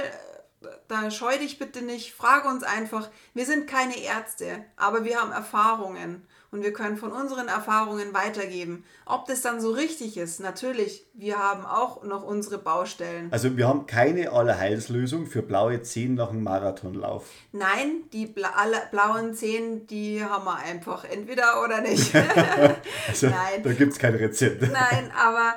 da 0.87 1.09
scheu 1.09 1.37
dich 1.37 1.57
bitte 1.57 1.81
nicht, 1.81 2.13
frage 2.13 2.47
uns 2.49 2.63
einfach. 2.63 3.09
Wir 3.33 3.45
sind 3.45 3.67
keine 3.67 3.97
Ärzte, 3.97 4.65
aber 4.75 5.05
wir 5.05 5.19
haben 5.19 5.31
Erfahrungen 5.31 6.27
und 6.51 6.63
wir 6.63 6.73
können 6.73 6.97
von 6.97 7.11
unseren 7.11 7.47
Erfahrungen 7.47 8.13
weitergeben. 8.13 8.83
Ob 9.05 9.25
das 9.27 9.41
dann 9.41 9.61
so 9.61 9.71
richtig 9.71 10.17
ist, 10.17 10.39
natürlich, 10.39 11.05
wir 11.13 11.37
haben 11.37 11.65
auch 11.65 12.03
noch 12.03 12.23
unsere 12.23 12.57
Baustellen. 12.57 13.31
Also 13.31 13.55
wir 13.55 13.67
haben 13.67 13.85
keine 13.85 14.31
Allerheilslösung 14.31 15.27
für 15.27 15.43
blaue 15.43 15.81
Zehen 15.83 16.15
nach 16.15 16.31
einem 16.31 16.43
Marathonlauf. 16.43 17.29
Nein, 17.51 18.03
die 18.11 18.25
bla 18.25 18.51
blauen 18.91 19.35
Zehen, 19.35 19.87
die 19.87 20.23
haben 20.23 20.45
wir 20.45 20.57
einfach 20.57 21.05
entweder 21.05 21.63
oder 21.63 21.81
nicht. 21.81 22.13
also, 23.07 23.27
Nein. 23.27 23.63
Da 23.63 23.73
gibt 23.73 23.93
es 23.93 23.99
kein 23.99 24.15
Rezept. 24.15 24.61
Nein, 24.61 25.11
aber, 25.15 25.55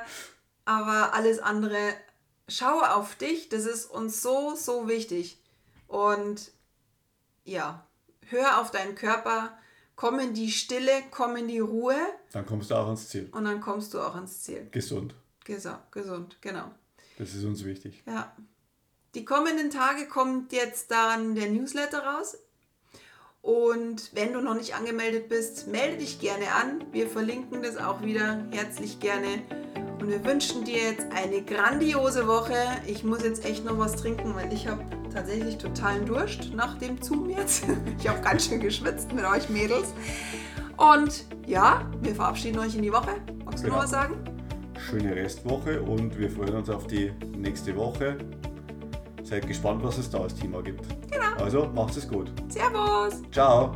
aber 0.65 1.13
alles 1.13 1.39
andere 1.39 1.77
schau 2.47 2.81
auf 2.81 3.15
dich, 3.15 3.49
das 3.49 3.65
ist 3.65 3.85
uns 3.85 4.21
so, 4.21 4.55
so 4.55 4.87
wichtig. 4.87 5.41
Und 5.87 6.51
ja, 7.43 7.85
hör 8.27 8.61
auf 8.61 8.71
deinen 8.71 8.95
Körper, 8.95 9.57
komm 9.95 10.19
in 10.19 10.33
die 10.33 10.51
Stille, 10.51 10.91
komm 11.11 11.35
in 11.35 11.47
die 11.47 11.59
Ruhe. 11.59 11.95
Dann 12.31 12.45
kommst 12.45 12.71
du 12.71 12.75
auch 12.75 12.85
ans 12.85 13.09
Ziel. 13.09 13.29
Und 13.31 13.45
dann 13.45 13.61
kommst 13.61 13.93
du 13.93 13.99
auch 13.99 14.15
ans 14.15 14.41
Ziel. 14.41 14.67
Gesund. 14.71 15.15
Gesund, 15.45 15.79
gesund, 15.91 16.37
genau. 16.41 16.71
Das 17.17 17.33
ist 17.33 17.43
uns 17.43 17.63
wichtig. 17.65 18.01
Ja. 18.05 18.35
Die 19.13 19.25
kommenden 19.25 19.69
Tage 19.69 20.07
kommt 20.07 20.53
jetzt 20.53 20.89
dann 20.89 21.35
der 21.35 21.51
Newsletter 21.51 22.03
raus. 22.03 22.37
Und 23.41 24.15
wenn 24.15 24.31
du 24.31 24.39
noch 24.39 24.55
nicht 24.55 24.73
angemeldet 24.73 25.27
bist, 25.27 25.67
melde 25.67 25.97
dich 25.97 26.19
gerne 26.19 26.53
an. 26.53 26.85
Wir 26.93 27.09
verlinken 27.09 27.61
das 27.61 27.77
auch 27.77 28.01
wieder 28.01 28.47
herzlich 28.51 28.99
gerne. 29.01 29.43
Und 30.03 30.09
wir 30.09 30.25
wünschen 30.25 30.65
dir 30.65 30.91
jetzt 30.91 31.07
eine 31.15 31.41
grandiose 31.41 32.27
Woche. 32.27 32.55
Ich 32.85 33.05
muss 33.05 33.23
jetzt 33.23 33.45
echt 33.45 33.63
noch 33.63 33.79
was 33.79 33.95
trinken, 33.95 34.35
weil 34.35 34.51
ich 34.51 34.67
habe 34.67 34.83
tatsächlich 35.13 35.57
totalen 35.57 36.05
Durst 36.05 36.53
nach 36.53 36.77
dem 36.77 37.01
Zoom 37.01 37.29
jetzt. 37.29 37.63
Ich 37.97 38.09
habe 38.09 38.19
ganz 38.19 38.49
schön 38.49 38.59
geschwitzt 38.59 39.13
mit 39.13 39.23
euch 39.23 39.47
Mädels. 39.47 39.93
Und 40.75 41.23
ja, 41.47 41.89
wir 42.01 42.13
verabschieden 42.13 42.59
euch 42.59 42.75
in 42.75 42.81
die 42.81 42.91
Woche. 42.91 43.11
Magst 43.45 43.63
du 43.63 43.67
genau. 43.67 43.77
noch 43.77 43.83
was 43.83 43.91
sagen? 43.91 44.15
Schöne 44.77 45.15
Restwoche 45.15 45.81
und 45.81 46.19
wir 46.19 46.29
freuen 46.29 46.55
uns 46.55 46.69
auf 46.69 46.85
die 46.85 47.13
nächste 47.37 47.73
Woche. 47.73 48.17
Seid 49.23 49.47
gespannt, 49.47 49.83
was 49.83 49.99
es 49.99 50.09
da 50.09 50.19
als 50.19 50.35
Thema 50.35 50.61
gibt. 50.61 50.85
Genau. 51.11 51.41
Also 51.41 51.67
macht 51.73 51.95
es 51.95 52.09
gut. 52.09 52.29
Servus. 52.49 53.21
Ciao. 53.31 53.71